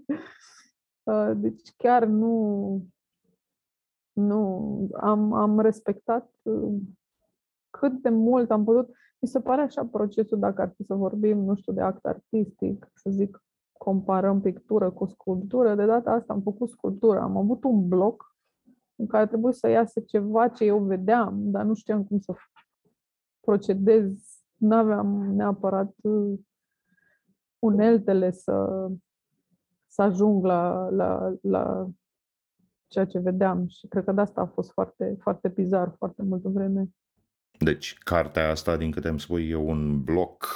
Uh, 1.06 1.32
deci 1.36 1.73
chiar 1.78 2.06
nu, 2.06 2.86
nu 4.12 4.89
am, 4.99 5.34
am 5.34 5.60
respectat 5.60 6.32
uh, 6.41 6.82
cât 7.69 8.01
de 8.01 8.10
mult 8.10 8.51
am 8.51 8.63
putut. 8.63 8.89
Mi 9.19 9.28
se 9.28 9.41
pare 9.41 9.62
așa 9.62 9.86
procesul, 9.86 10.39
dacă 10.39 10.62
ar 10.62 10.73
fi 10.75 10.84
să 10.84 10.93
vorbim, 10.93 11.38
nu 11.38 11.56
știu, 11.56 11.73
de 11.73 11.82
act 11.82 12.06
artistic, 12.06 12.91
să 12.93 13.10
zic, 13.10 13.43
comparăm 13.78 14.41
pictură 14.41 14.91
cu 14.91 15.06
sculptură. 15.06 15.75
De 15.75 15.86
data 15.86 16.12
asta 16.12 16.34
am 16.34 16.41
făcut 16.41 16.69
sculptură. 16.69 17.19
Am 17.19 17.38
avut 17.38 17.63
un 17.63 17.88
bloc 17.88 18.36
în 18.95 19.08
care 19.08 19.28
trebuie 19.28 19.54
să 19.54 19.67
iasă 19.67 19.99
ceva 19.99 20.47
ce 20.47 20.63
eu 20.65 20.80
vedeam, 20.80 21.51
dar 21.51 21.63
nu 21.63 21.73
știam 21.73 22.04
cum 22.04 22.19
să 22.19 22.34
procedez. 23.39 24.39
Nu 24.56 24.75
aveam 24.75 25.36
neapărat 25.36 25.93
uh, 26.01 26.39
uneltele 27.65 28.32
să, 28.32 28.88
să 29.88 30.01
ajung 30.01 30.45
la, 30.45 30.89
la, 30.89 31.34
la 31.41 31.88
ceea 32.88 33.06
ce 33.06 33.19
vedeam 33.19 33.67
și 33.67 33.88
cred 33.88 34.04
că 34.04 34.12
de 34.12 34.21
asta 34.21 34.41
a 34.41 34.45
fost 34.45 34.71
foarte, 34.71 35.17
foarte 35.19 35.47
bizar 35.47 35.93
foarte 35.97 36.23
multă 36.23 36.49
vreme. 36.49 36.89
Deci, 37.60 37.97
cartea 38.04 38.49
asta, 38.49 38.78
din 38.78 38.91
câte 38.91 39.08
îmi 39.08 39.19
spui, 39.19 39.49
e 39.49 39.56
un 39.56 40.04
bloc 40.04 40.47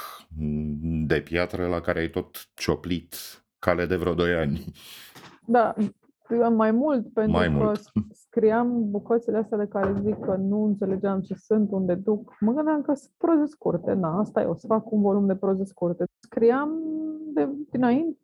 de 1.06 1.20
piatră 1.20 1.66
la 1.66 1.80
care 1.80 1.98
ai 1.98 2.10
tot 2.10 2.36
cioplit 2.54 3.14
cale 3.58 3.86
de 3.86 3.96
vreo 3.96 4.14
2 4.14 4.34
ani. 4.34 4.64
Da, 5.46 5.74
mai 6.50 6.70
mult, 6.70 7.12
pentru 7.12 7.36
mai 7.36 7.46
că 7.46 7.52
mult. 7.52 7.80
scriam 8.12 8.90
bucățile 8.90 9.36
astea 9.36 9.58
de 9.58 9.66
care 9.66 10.00
zic 10.00 10.20
că 10.20 10.36
nu 10.36 10.64
înțelegeam 10.64 11.20
ce 11.20 11.34
sunt, 11.34 11.70
unde 11.70 11.94
duc. 11.94 12.36
Mă 12.40 12.52
gândeam 12.52 12.82
că 12.82 12.94
sunt 12.94 13.12
proze 13.16 13.46
scurte, 13.46 13.92
na, 13.92 14.18
asta 14.18 14.40
e, 14.40 14.44
o 14.44 14.54
să 14.54 14.66
fac 14.66 14.90
un 14.90 15.00
volum 15.00 15.26
de 15.26 15.36
proze 15.36 15.64
scurte. 15.64 16.04
Scriam 16.18 16.70
de 17.32 17.48
dinainte, 17.70 18.18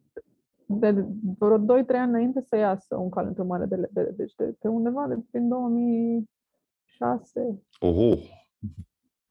de 0.66 1.06
vreo 1.38 1.58
2-3 1.58 1.62
ani 1.88 2.08
înainte 2.08 2.40
să 2.40 2.56
iasă 2.56 2.96
un 2.96 3.08
cal 3.08 3.26
într-o 3.26 3.44
mare 3.44 3.64
de 3.64 3.76
lebede, 3.76 4.10
deci 4.10 4.34
de 4.34 4.56
pe 4.58 4.68
undeva 4.68 5.06
de 5.06 5.18
prin 5.30 5.48
2006. 5.48 7.62
Oho! 7.80 8.16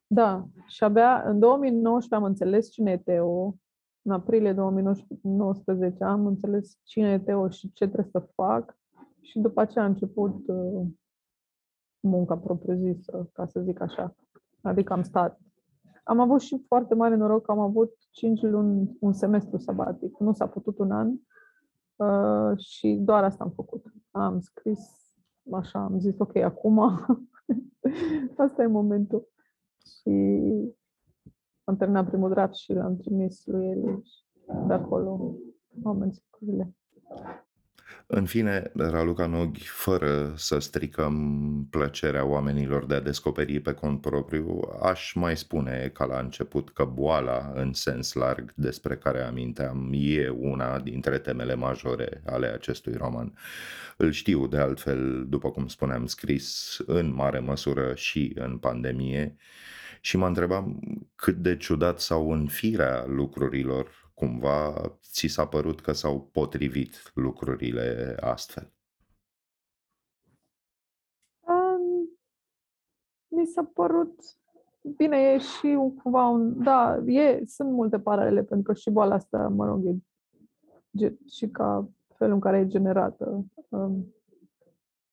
Da, 0.07 0.45
și 0.67 0.83
abia 0.83 1.23
în 1.25 1.39
2019 1.39 2.15
am 2.15 2.23
înțeles 2.23 2.71
cine 2.71 2.91
e 2.91 2.97
Teo, 2.97 3.55
în 4.01 4.11
aprilie 4.11 4.53
2019 4.53 6.03
am 6.03 6.25
înțeles 6.25 6.79
cine 6.83 7.11
e 7.11 7.19
Teo 7.19 7.49
și 7.49 7.71
ce 7.71 7.85
trebuie 7.85 8.11
să 8.11 8.29
fac 8.35 8.77
și 9.21 9.39
după 9.39 9.61
aceea 9.61 9.83
a 9.83 9.87
început 9.87 10.47
uh, 10.47 10.85
munca 11.99 12.37
propriu-zisă, 12.37 13.29
ca 13.33 13.45
să 13.45 13.59
zic 13.59 13.81
așa. 13.81 14.15
Adică 14.61 14.93
am 14.93 15.03
stat. 15.03 15.39
Am 16.07 16.19
avut 16.19 16.41
și 16.41 16.63
foarte 16.67 16.95
mare 16.95 17.15
noroc 17.15 17.45
că 17.45 17.51
am 17.51 17.59
avut 17.59 17.97
5 18.11 18.41
luni, 18.41 18.97
un 18.99 19.13
semestru 19.13 19.57
sabatic. 19.57 20.19
Nu 20.19 20.33
s-a 20.33 20.47
putut 20.47 20.77
un 20.77 20.91
an 20.91 21.11
uh, 21.95 22.57
și 22.57 22.99
doar 23.01 23.23
asta 23.23 23.43
am 23.43 23.51
făcut. 23.51 23.93
Am 24.11 24.39
scris 24.39 24.79
așa, 25.51 25.79
am 25.79 25.99
zis 25.99 26.19
ok, 26.19 26.35
acum 26.35 26.79
asta 28.37 28.61
e 28.61 28.67
momentul. 28.67 29.27
Și 29.77 30.43
am 31.63 31.75
terminat 31.77 32.07
primul 32.07 32.29
draft 32.29 32.53
și 32.53 32.73
l-am 32.73 32.97
trimis 32.97 33.45
lui 33.45 33.67
el 33.67 34.03
de 34.67 34.73
acolo 34.73 35.35
am 35.83 35.97
mers 35.97 36.21
lucrurile. 36.23 36.75
În 38.07 38.25
fine, 38.25 38.71
Raluca 38.75 39.25
Noghi, 39.25 39.67
fără 39.67 40.33
să 40.35 40.59
stricăm 40.59 41.67
plăcerea 41.69 42.25
oamenilor 42.25 42.85
de 42.85 42.95
a 42.95 42.99
descoperi 42.99 43.59
pe 43.59 43.73
cont 43.73 44.01
propriu, 44.01 44.59
aș 44.81 45.13
mai 45.13 45.37
spune 45.37 45.91
ca 45.93 46.05
la 46.05 46.19
început 46.19 46.69
că 46.69 46.83
boala, 46.83 47.51
în 47.55 47.73
sens 47.73 48.13
larg, 48.13 48.53
despre 48.55 48.97
care 48.97 49.21
aminteam, 49.21 49.89
e 49.93 50.29
una 50.29 50.79
dintre 50.79 51.17
temele 51.17 51.55
majore 51.55 52.21
ale 52.25 52.47
acestui 52.47 52.93
roman. 52.93 53.33
Îl 53.97 54.11
știu, 54.11 54.47
de 54.47 54.57
altfel, 54.57 55.25
după 55.27 55.51
cum 55.51 55.67
spuneam, 55.67 56.05
scris 56.05 56.77
în 56.85 57.13
mare 57.13 57.39
măsură 57.39 57.93
și 57.95 58.31
în 58.35 58.57
pandemie 58.57 59.35
și 60.01 60.17
mă 60.17 60.27
întrebam 60.27 60.79
cât 61.15 61.35
de 61.35 61.57
ciudat 61.57 61.99
sau 61.99 62.31
în 62.31 62.47
firea 62.47 63.05
lucrurilor 63.07 64.04
cumva 64.15 64.73
ți 65.01 65.27
s-a 65.27 65.47
părut 65.47 65.81
că 65.81 65.91
s-au 65.91 66.21
potrivit 66.21 67.11
lucrurile 67.13 68.17
astfel? 68.19 68.73
Um, 71.39 72.09
mi 73.27 73.45
s-a 73.45 73.63
părut 73.73 74.19
bine, 74.97 75.17
e 75.17 75.37
și 75.37 75.65
un, 75.65 75.95
cumva 75.95 76.27
un, 76.27 76.63
da, 76.63 76.97
e, 77.05 77.45
sunt 77.45 77.71
multe 77.71 77.99
paralele, 77.99 78.43
pentru 78.43 78.71
că 78.71 78.79
și 78.79 78.89
boala 78.89 79.15
asta, 79.15 79.47
mă 79.47 79.65
rog, 79.65 79.85
e, 80.91 81.13
și 81.27 81.49
ca 81.49 81.89
felul 82.13 82.33
în 82.33 82.39
care 82.39 82.59
e 82.59 82.67
generată. 82.67 83.45
Um, 83.69 84.15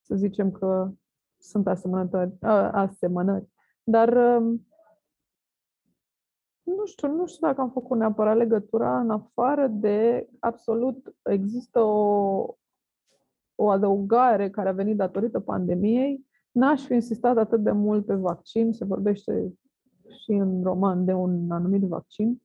să 0.01 0.15
zicem 0.15 0.51
că 0.51 0.91
sunt 1.39 1.67
asemănători, 1.67 2.37
asemănări. 2.73 3.49
Dar 3.85 4.17
um, 4.17 4.67
nu 6.77 6.87
știu, 6.87 7.09
nu 7.09 7.27
știu 7.27 7.47
dacă 7.47 7.61
am 7.61 7.71
făcut 7.71 7.99
neapărat 7.99 8.37
legătura 8.37 9.01
în 9.01 9.11
afară 9.11 9.67
de 9.67 10.29
absolut 10.39 11.15
există 11.23 11.81
o, 11.81 12.47
o 13.55 13.69
adăugare 13.69 14.51
care 14.51 14.69
a 14.69 14.73
venit 14.73 14.97
datorită 14.97 15.41
pandemiei. 15.41 16.27
N-aș 16.51 16.85
fi 16.85 16.93
insistat 16.95 17.37
atât 17.37 17.63
de 17.63 17.71
mult 17.71 18.07
pe 18.07 18.15
vaccin, 18.15 18.73
se 18.73 18.85
vorbește 18.85 19.53
și 20.23 20.33
în 20.33 20.63
roman 20.63 21.05
de 21.05 21.13
un 21.13 21.51
anumit 21.51 21.83
vaccin. 21.83 22.43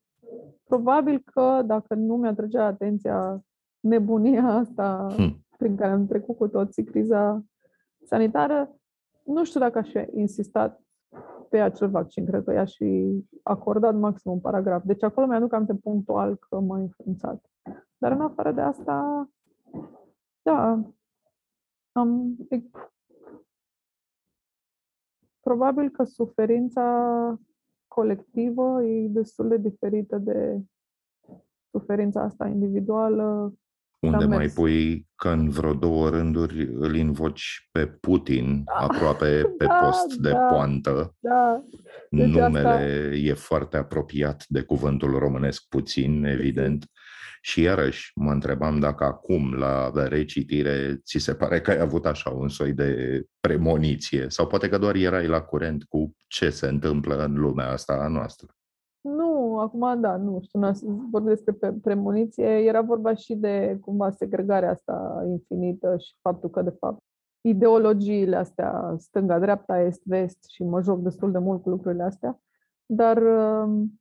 Probabil 0.64 1.22
că 1.26 1.62
dacă 1.66 1.96
nu 1.96 2.16
mi-atrăgea 2.16 2.66
atenția 2.66 3.42
nebunia 3.80 4.44
asta 4.44 5.08
hmm. 5.16 5.46
prin 5.58 5.76
care 5.76 5.92
am 5.92 6.08
trecut 6.08 6.38
cu 6.38 6.48
toții, 6.48 6.84
criza 6.84 7.44
sanitară, 8.04 8.76
nu 9.24 9.44
știu 9.44 9.60
dacă 9.60 9.78
aș 9.78 9.90
fi 9.90 10.06
insistat 10.14 10.82
pe 11.50 11.60
acel 11.60 11.90
vaccin. 11.90 12.26
Cred 12.26 12.44
că 12.44 12.54
i-aș 12.54 12.76
fi 12.76 13.24
acordat 13.44 13.96
maxim 13.96 14.32
un 14.32 14.40
paragraf. 14.40 14.84
Deci 14.84 15.04
acolo 15.04 15.28
mi-aduc 15.28 15.54
aminte 15.54 15.76
punctual 15.76 16.36
că 16.36 16.60
m-a 16.60 16.80
influențat. 16.80 17.52
Dar 17.98 18.12
în 18.12 18.22
afară 18.22 18.52
de 18.52 18.62
asta, 18.62 19.30
da, 20.42 20.84
am... 21.92 22.38
Probabil 25.40 25.90
că 25.90 26.04
suferința 26.04 27.40
colectivă 27.88 28.84
e 28.84 29.08
destul 29.08 29.48
de 29.48 29.58
diferită 29.58 30.18
de 30.18 30.62
suferința 31.70 32.22
asta 32.22 32.48
individuală 32.48 33.54
unde 34.00 34.26
mai 34.26 34.48
pui 34.48 35.08
că 35.16 35.30
în 35.30 35.50
vreo 35.50 35.74
două 35.74 36.10
rânduri 36.10 36.70
îl 36.74 36.96
invoci 36.96 37.68
pe 37.72 37.88
Putin 37.88 38.64
da. 38.64 38.74
aproape 38.74 39.42
pe 39.58 39.66
da, 39.66 39.74
post 39.74 40.16
de 40.16 40.30
da, 40.30 40.38
poantă. 40.38 41.16
Da. 41.20 41.64
Deci 42.10 42.28
Numele 42.28 42.68
asta... 42.68 43.16
e 43.16 43.34
foarte 43.34 43.78
apropiat 43.78 44.46
de 44.48 44.62
cuvântul 44.62 45.18
românesc 45.18 45.66
puțin, 45.70 46.24
evident. 46.24 46.86
Și 47.42 47.62
iarăși 47.62 48.12
mă 48.16 48.32
întrebam 48.32 48.80
dacă 48.80 49.04
acum, 49.04 49.54
la 49.54 49.92
recitire, 50.08 51.00
ți 51.04 51.18
se 51.18 51.34
pare 51.34 51.62
că 51.62 51.72
ai 51.72 51.80
avut 51.80 52.06
așa 52.06 52.30
un 52.30 52.50
soi 52.50 52.74
de 52.74 53.22
premoniție 53.40 54.26
sau 54.30 54.48
poate 54.48 54.70
că 54.70 54.78
doar 54.78 54.96
erai 54.96 55.28
la 55.28 55.42
curent 55.42 55.84
cu 55.84 56.16
ce 56.28 56.50
se 56.50 56.68
întâmplă 56.68 57.24
în 57.24 57.34
lumea 57.34 57.72
asta 57.72 57.94
a 57.94 58.08
noastră. 58.08 58.57
Nu, 59.58 59.64
acum 59.64 60.02
da, 60.02 60.18
nu 60.18 60.42
știu, 60.42 60.60
vorbesc 61.12 61.44
despre 61.44 61.74
premoniție. 61.74 62.46
Era 62.46 62.82
vorba 62.82 63.14
și 63.14 63.36
de 63.36 63.78
cumva 63.82 64.10
segregarea 64.10 64.72
asta 64.72 65.24
infinită 65.28 65.98
și 65.98 66.16
faptul 66.22 66.50
că, 66.50 66.62
de 66.62 66.70
fapt, 66.70 67.04
ideologiile 67.42 68.36
astea, 68.36 68.96
stânga, 68.98 69.40
dreapta, 69.40 69.80
est, 69.80 70.02
vest 70.06 70.44
și 70.50 70.64
mă 70.64 70.82
joc 70.82 71.00
destul 71.00 71.32
de 71.32 71.38
mult 71.38 71.62
cu 71.62 71.70
lucrurile 71.70 72.04
astea, 72.04 72.40
dar 72.86 73.18
um, 73.22 74.00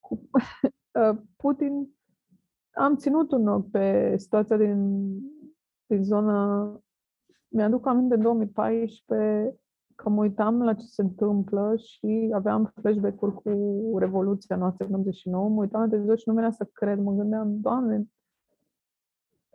cu 0.00 0.20
uh, 1.00 1.18
Putin 1.36 1.88
am 2.72 2.96
ținut 2.96 3.32
un 3.32 3.48
ochi 3.48 3.70
pe 3.70 4.16
situația 4.16 4.56
din, 4.56 5.08
din 5.86 6.02
zona 6.02 6.70
mi-aduc 7.48 7.86
aminte 7.86 8.14
în 8.14 8.22
2014 8.22 9.60
că 9.96 10.08
mă 10.08 10.22
uitam 10.22 10.62
la 10.62 10.74
ce 10.74 10.86
se 10.86 11.02
întâmplă 11.02 11.74
și 11.76 12.30
aveam 12.34 12.72
flashback-uri 12.80 13.34
cu 13.34 13.94
Revoluția 13.98 14.56
noastră 14.56 14.86
în 14.86 14.94
89, 14.94 15.48
mă 15.48 15.60
uitam 15.60 15.80
la 15.80 15.88
televizor 15.88 16.18
și 16.18 16.28
nu 16.28 16.34
venea 16.34 16.50
să 16.50 16.68
cred, 16.72 16.98
mă 16.98 17.12
gândeam, 17.12 17.60
Doamne... 17.60 18.04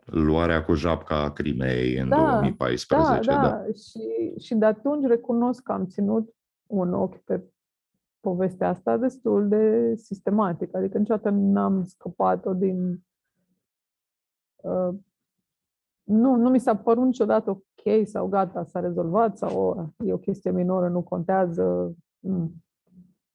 Luarea 0.04 0.64
cu 0.64 0.74
japca 0.74 1.22
a 1.22 1.32
Crimeei 1.32 1.96
în 1.96 2.08
da, 2.08 2.30
2014, 2.30 3.30
da. 3.30 3.34
da. 3.34 3.48
da. 3.48 3.64
Și, 3.64 4.34
și 4.38 4.54
de 4.54 4.64
atunci 4.64 5.06
recunosc 5.06 5.62
că 5.62 5.72
am 5.72 5.86
ținut 5.86 6.34
un 6.66 6.94
ochi 6.94 7.24
pe 7.24 7.44
povestea 8.20 8.68
asta 8.68 8.96
destul 8.96 9.48
de 9.48 9.94
sistematic, 9.96 10.74
adică 10.74 10.98
niciodată 10.98 11.30
n-am 11.30 11.84
scăpat-o 11.84 12.54
din 12.54 13.04
uh, 14.56 14.94
nu, 16.12 16.36
nu 16.36 16.50
mi 16.50 16.60
s-a 16.60 16.76
părut 16.76 17.04
niciodată 17.04 17.50
ok 17.50 18.06
sau 18.06 18.28
gata, 18.28 18.64
s-a 18.64 18.80
rezolvat 18.80 19.38
sau 19.38 19.60
o, 19.60 20.04
e 20.04 20.12
o 20.12 20.18
chestie 20.18 20.50
minoră, 20.50 20.88
nu 20.88 21.02
contează. 21.02 21.94
Mm. 22.18 22.62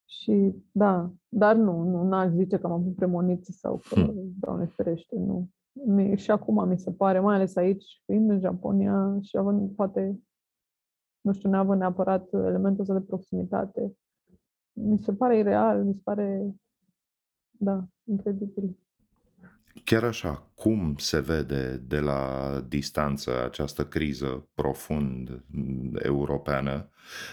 Și 0.10 0.56
da, 0.72 1.12
dar 1.30 1.56
nu, 1.56 1.82
nu 1.84 2.04
n-aș 2.04 2.32
zice 2.32 2.58
că 2.58 2.66
am 2.66 2.72
avut 2.72 2.96
premoniții 2.96 3.54
sau 3.54 3.82
că, 3.90 3.96
hmm. 3.96 4.34
doamne 4.40 4.66
ferește, 4.66 5.16
nu. 5.16 5.50
Mi, 5.72 6.18
și 6.18 6.32
acum 6.32 6.68
mi 6.68 6.80
se 6.80 6.92
pare, 6.92 7.20
mai 7.20 7.36
ales 7.36 7.56
aici, 7.56 8.02
fiind 8.06 8.30
în 8.30 8.40
Japonia 8.40 9.18
și 9.22 9.38
având, 9.38 9.76
poate, 9.76 10.20
nu 11.22 11.34
știu, 11.34 11.50
neavând 11.50 11.80
neapărat 11.80 12.34
elementul 12.34 12.82
ăsta 12.82 12.94
de 12.94 13.06
proximitate, 13.06 13.98
mi 14.72 14.98
se 14.98 15.14
pare 15.14 15.38
ireal, 15.38 15.84
mi 15.84 15.94
se 15.94 16.02
pare, 16.04 16.56
da, 17.50 17.88
incredibil. 18.04 18.78
Chiar 19.84 20.04
așa, 20.04 20.52
cum 20.56 20.96
se 20.98 21.20
vede 21.20 21.78
de 21.88 22.00
la 22.00 22.52
distanță 22.68 23.44
această 23.46 23.86
criză 23.86 24.48
profund 24.54 25.44
europeană 26.04 26.90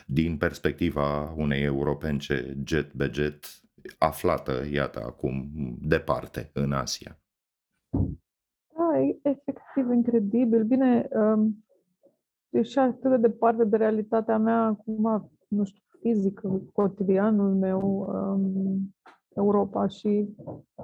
din 0.07 0.37
perspectiva 0.37 1.33
unei 1.37 1.63
europence 1.63 2.57
jet 2.65 2.93
be 2.95 3.11
jet 3.13 3.45
aflată, 3.99 4.53
iată, 4.73 5.03
acum 5.05 5.51
departe, 5.81 6.51
în 6.53 6.73
Asia? 6.73 7.19
Da, 8.77 9.01
e 9.01 9.19
efectiv 9.23 9.91
incredibil. 9.93 10.65
Bine, 10.65 11.09
um, 11.11 11.65
e 12.51 12.63
și 12.63 12.79
atât 12.79 13.11
de 13.11 13.17
departe 13.17 13.65
de 13.65 13.77
realitatea 13.77 14.39
mea, 14.39 14.63
acum, 14.63 15.31
nu 15.49 15.65
știu, 15.65 15.83
fizică, 16.01 16.63
cotidianul 16.73 17.55
meu, 17.55 17.81
um, 17.81 18.95
Europa 19.37 19.87
și 19.87 20.35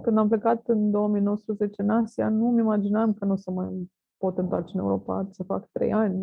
când 0.02 0.18
am 0.18 0.28
plecat 0.28 0.68
în 0.68 0.90
2019 0.90 1.82
în 1.82 1.90
Asia, 1.90 2.28
nu-mi 2.28 2.60
imaginam 2.60 3.14
că 3.14 3.24
nu 3.24 3.32
o 3.32 3.36
să 3.36 3.50
mai 3.50 3.90
pot 4.16 4.38
întoarce 4.38 4.72
în 4.74 4.80
Europa 4.80 5.28
să 5.30 5.42
fac 5.42 5.68
trei 5.72 5.92
ani. 5.92 6.18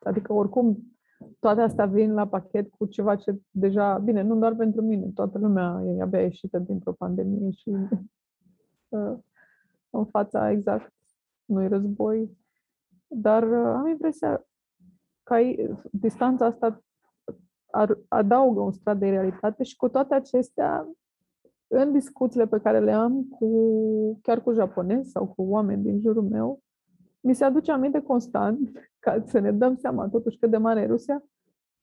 Adică 0.00 0.32
oricum 0.32 0.78
toate 1.38 1.60
astea 1.60 1.86
vin 1.86 2.12
la 2.12 2.28
pachet 2.28 2.70
cu 2.70 2.86
ceva 2.86 3.16
ce 3.16 3.40
deja, 3.50 3.98
bine, 3.98 4.22
nu 4.22 4.36
doar 4.36 4.54
pentru 4.54 4.82
mine, 4.82 5.06
toată 5.14 5.38
lumea 5.38 5.82
e 5.84 6.02
abia 6.02 6.20
ieșită 6.20 6.58
dintr-o 6.58 6.92
pandemie 6.92 7.50
și 7.50 7.68
uh, 8.88 9.16
în 9.90 10.04
fața 10.04 10.50
exact 10.50 10.92
nu-i 11.44 11.68
război. 11.68 12.36
Dar 13.06 13.42
uh, 13.42 13.74
am 13.76 13.86
impresia 13.86 14.46
că 15.22 15.34
ai, 15.34 15.78
distanța 15.90 16.46
asta 16.46 16.82
ar, 17.70 17.98
adaugă 18.08 18.60
un 18.60 18.72
strat 18.72 18.98
de 18.98 19.08
realitate 19.08 19.62
și 19.62 19.76
cu 19.76 19.88
toate 19.88 20.14
acestea 20.14 20.88
în 21.68 21.92
discuțiile 21.92 22.46
pe 22.46 22.60
care 22.60 22.80
le 22.80 22.92
am 22.92 23.24
cu, 23.24 23.48
chiar 24.22 24.42
cu 24.42 24.52
japonezi 24.52 25.10
sau 25.10 25.26
cu 25.26 25.42
oameni 25.42 25.82
din 25.82 26.00
jurul 26.00 26.22
meu, 26.22 26.62
mi 27.20 27.34
se 27.34 27.44
aduce 27.44 27.72
aminte 27.72 28.00
constant 28.00 28.58
ca 29.04 29.22
să 29.26 29.38
ne 29.38 29.52
dăm 29.52 29.76
seama 29.76 30.08
totuși 30.08 30.38
cât 30.38 30.50
de 30.50 30.56
mare 30.56 30.80
e 30.80 30.86
Rusia, 30.86 31.22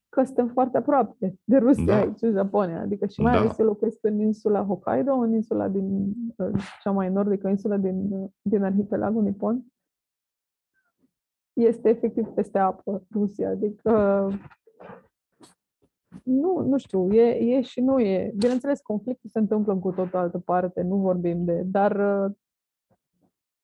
că 0.10 0.24
suntem 0.24 0.48
foarte 0.48 0.78
aproape 0.78 1.39
de 1.43 1.58
Rusia 1.58 1.86
da. 1.86 1.95
aici, 1.95 2.21
în 2.21 2.32
Japonia. 2.32 2.82
Adică 2.82 3.06
și 3.06 3.21
mai 3.21 3.34
da. 3.34 3.39
ales 3.39 3.58
eu 3.58 3.65
locuiesc 3.65 3.98
în 4.02 4.19
insula 4.19 4.63
Hokkaido, 4.63 5.13
în 5.13 5.34
insula 5.34 5.67
din 5.67 6.13
cea 6.82 6.91
mai 6.91 7.10
nordică 7.10 7.48
insula 7.48 7.78
din, 7.78 8.30
din 8.41 8.63
arhipelagul 8.63 9.24
Nippon. 9.24 9.65
Este 11.54 11.89
efectiv 11.89 12.28
peste 12.28 12.60
apă 12.60 13.04
Rusia, 13.12 13.50
adică 13.50 14.30
nu, 16.23 16.60
nu 16.60 16.78
știu, 16.78 17.13
e, 17.13 17.56
e 17.56 17.62
și 17.62 17.82
nu 17.82 17.99
e. 17.99 18.34
Bineînțeles, 18.38 18.82
conflictul 18.82 19.30
se 19.30 19.39
întâmplă 19.39 19.73
în 19.73 19.80
cu 19.80 19.91
tot 19.91 20.13
o 20.13 20.17
altă 20.17 20.39
parte, 20.39 20.82
nu 20.82 20.97
vorbim 20.97 21.45
de... 21.45 21.62
Dar 21.65 22.25
uh, 22.25 22.36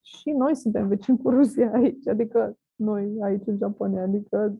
și 0.01 0.29
noi 0.29 0.55
suntem 0.55 0.87
vecini 0.87 1.17
cu 1.17 1.29
Rusia 1.29 1.71
aici, 1.73 2.07
adică 2.07 2.57
noi 2.75 3.17
aici 3.21 3.45
în 3.45 3.57
Japonia, 3.57 4.03
adică 4.03 4.59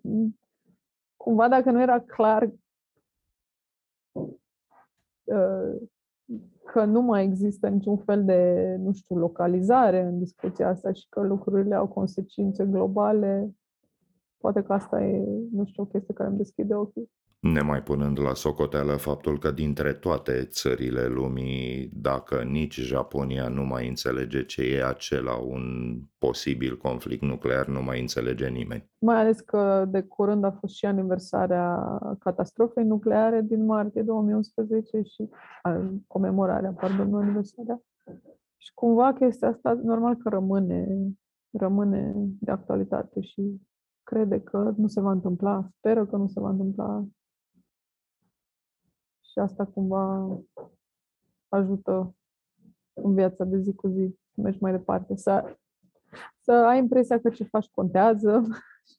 cumva 1.16 1.48
dacă 1.48 1.72
nu 1.72 1.82
era 1.82 2.00
clar 2.00 2.52
uh, 5.24 5.82
că 6.66 6.86
nu 6.86 7.02
mai 7.02 7.24
există 7.24 7.68
niciun 7.68 7.98
fel 7.98 8.26
de, 8.26 8.76
nu 8.80 8.92
știu, 8.92 9.18
localizare 9.18 10.02
în 10.02 10.20
discuția 10.20 10.70
asta 10.70 10.92
și 10.92 11.10
că 11.10 11.22
lucrurile 11.22 11.76
au 11.76 11.88
consecințe 11.88 12.66
globale, 12.66 13.56
poate 14.38 14.64
că 14.64 14.74
asta 14.74 15.04
e, 15.04 15.24
nu 15.52 15.66
știu, 15.66 15.84
o 15.84 15.86
chestie 15.86 16.14
care 16.14 16.30
îmi 16.30 16.38
deschide 16.38 16.76
ochii 16.76 17.12
nemai 17.42 17.84
punând 17.84 18.20
la 18.20 18.34
socoteală 18.34 18.96
faptul 18.96 19.40
că 19.40 19.52
dintre 19.52 19.94
toate 19.94 20.44
țările 20.44 21.06
lumii, 21.08 21.90
dacă 21.94 22.44
nici 22.44 22.80
Japonia 22.80 23.48
nu 23.48 23.64
mai 23.64 23.88
înțelege 23.88 24.46
ce 24.46 24.62
e 24.62 24.86
acela 24.86 25.36
un 25.36 25.64
posibil 26.18 26.78
conflict 26.78 27.22
nuclear, 27.22 27.68
nu 27.68 27.82
mai 27.82 28.00
înțelege 28.00 28.48
nimeni. 28.48 28.90
Mai 29.00 29.20
ales 29.20 29.40
că 29.40 29.86
de 29.88 30.02
curând 30.02 30.44
a 30.44 30.52
fost 30.52 30.76
și 30.76 30.86
aniversarea 30.86 31.98
catastrofei 32.20 32.84
nucleare 32.84 33.42
din 33.42 33.66
martie 33.66 34.02
2011 34.02 35.02
și 35.02 35.30
comemorarea, 36.08 36.72
pardon, 36.72 37.10
nu 37.10 37.18
aniversarea. 37.18 37.82
Și 38.58 38.72
cumva 38.74 39.14
chestia 39.14 39.48
asta, 39.48 39.80
normal 39.84 40.16
că 40.16 40.30
rămâne, 40.30 40.88
rămâne 41.52 42.14
de 42.16 42.52
actualitate 42.52 43.22
și 43.22 43.62
crede 44.04 44.40
că 44.40 44.74
nu 44.78 44.88
se 44.88 45.02
va 45.02 45.12
întâmpla, 45.12 45.68
speră 45.78 46.06
că 46.06 46.16
nu 46.16 46.28
se 46.28 46.40
va 46.40 46.50
întâmpla 46.50 47.06
și 49.32 49.40
asta 49.40 49.66
cumva 49.66 50.28
ajută 51.50 52.16
în 52.94 53.14
viața 53.14 53.44
de 53.44 53.58
zi 53.58 53.74
cu 53.74 53.88
zi 53.88 54.16
să 54.34 54.42
mergi 54.42 54.58
mai 54.62 54.72
departe, 54.72 55.16
să, 55.16 55.56
să 56.40 56.52
ai 56.52 56.78
impresia 56.78 57.20
că 57.20 57.30
ce 57.30 57.44
faci 57.44 57.68
contează, 57.68 58.48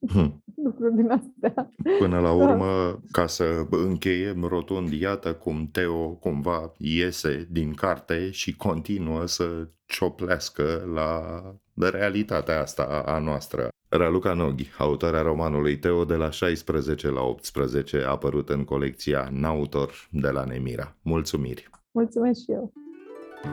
Hmm. 0.08 0.42
lucruri 0.64 0.94
din 0.94 1.10
astea. 1.10 1.70
Până 1.98 2.20
la 2.20 2.28
Da. 2.28 2.32
urmă, 2.32 3.00
ca 3.10 3.26
să 3.26 3.66
încheiem 3.70 4.44
rotund, 4.44 4.92
iată 4.92 5.34
cum 5.34 5.68
Teo 5.72 6.08
cumva 6.14 6.72
iese 6.78 7.48
din 7.50 7.74
carte 7.74 8.30
și 8.30 8.56
continuă 8.56 9.26
să 9.26 9.68
cioplească 9.86 10.82
la 10.94 11.42
realitatea 11.74 12.60
asta 12.60 13.02
a 13.06 13.18
noastră. 13.18 13.68
Raluca 13.94 14.32
Noghi, 14.32 14.70
autoarea 14.78 15.22
romanului 15.22 15.78
Teo 15.78 16.04
de 16.04 16.14
la 16.14 16.30
16 16.30 17.10
la 17.10 17.20
18, 17.20 18.02
a 18.06 18.10
apărut 18.10 18.48
în 18.48 18.64
colecția 18.64 19.28
Nautor 19.32 19.92
de 20.10 20.28
la 20.28 20.44
Nemira. 20.44 20.96
Mulțumiri! 21.02 21.70
Mulțumesc 21.90 22.40
și 22.40 22.52
eu! 22.52 22.72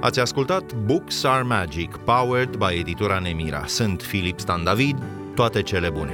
Ați 0.02 0.20
ascultat 0.20 0.76
Books 0.86 1.24
Are 1.24 1.44
Magic, 1.44 1.98
powered 1.98 2.56
by 2.56 2.80
editura 2.80 3.20
Nemira. 3.20 3.66
Sunt 3.66 4.02
Filip 4.02 4.40
Stan 4.40 4.64
David, 4.64 4.98
toate 5.36 5.62
cele 5.62 5.90
bune! 5.90 6.14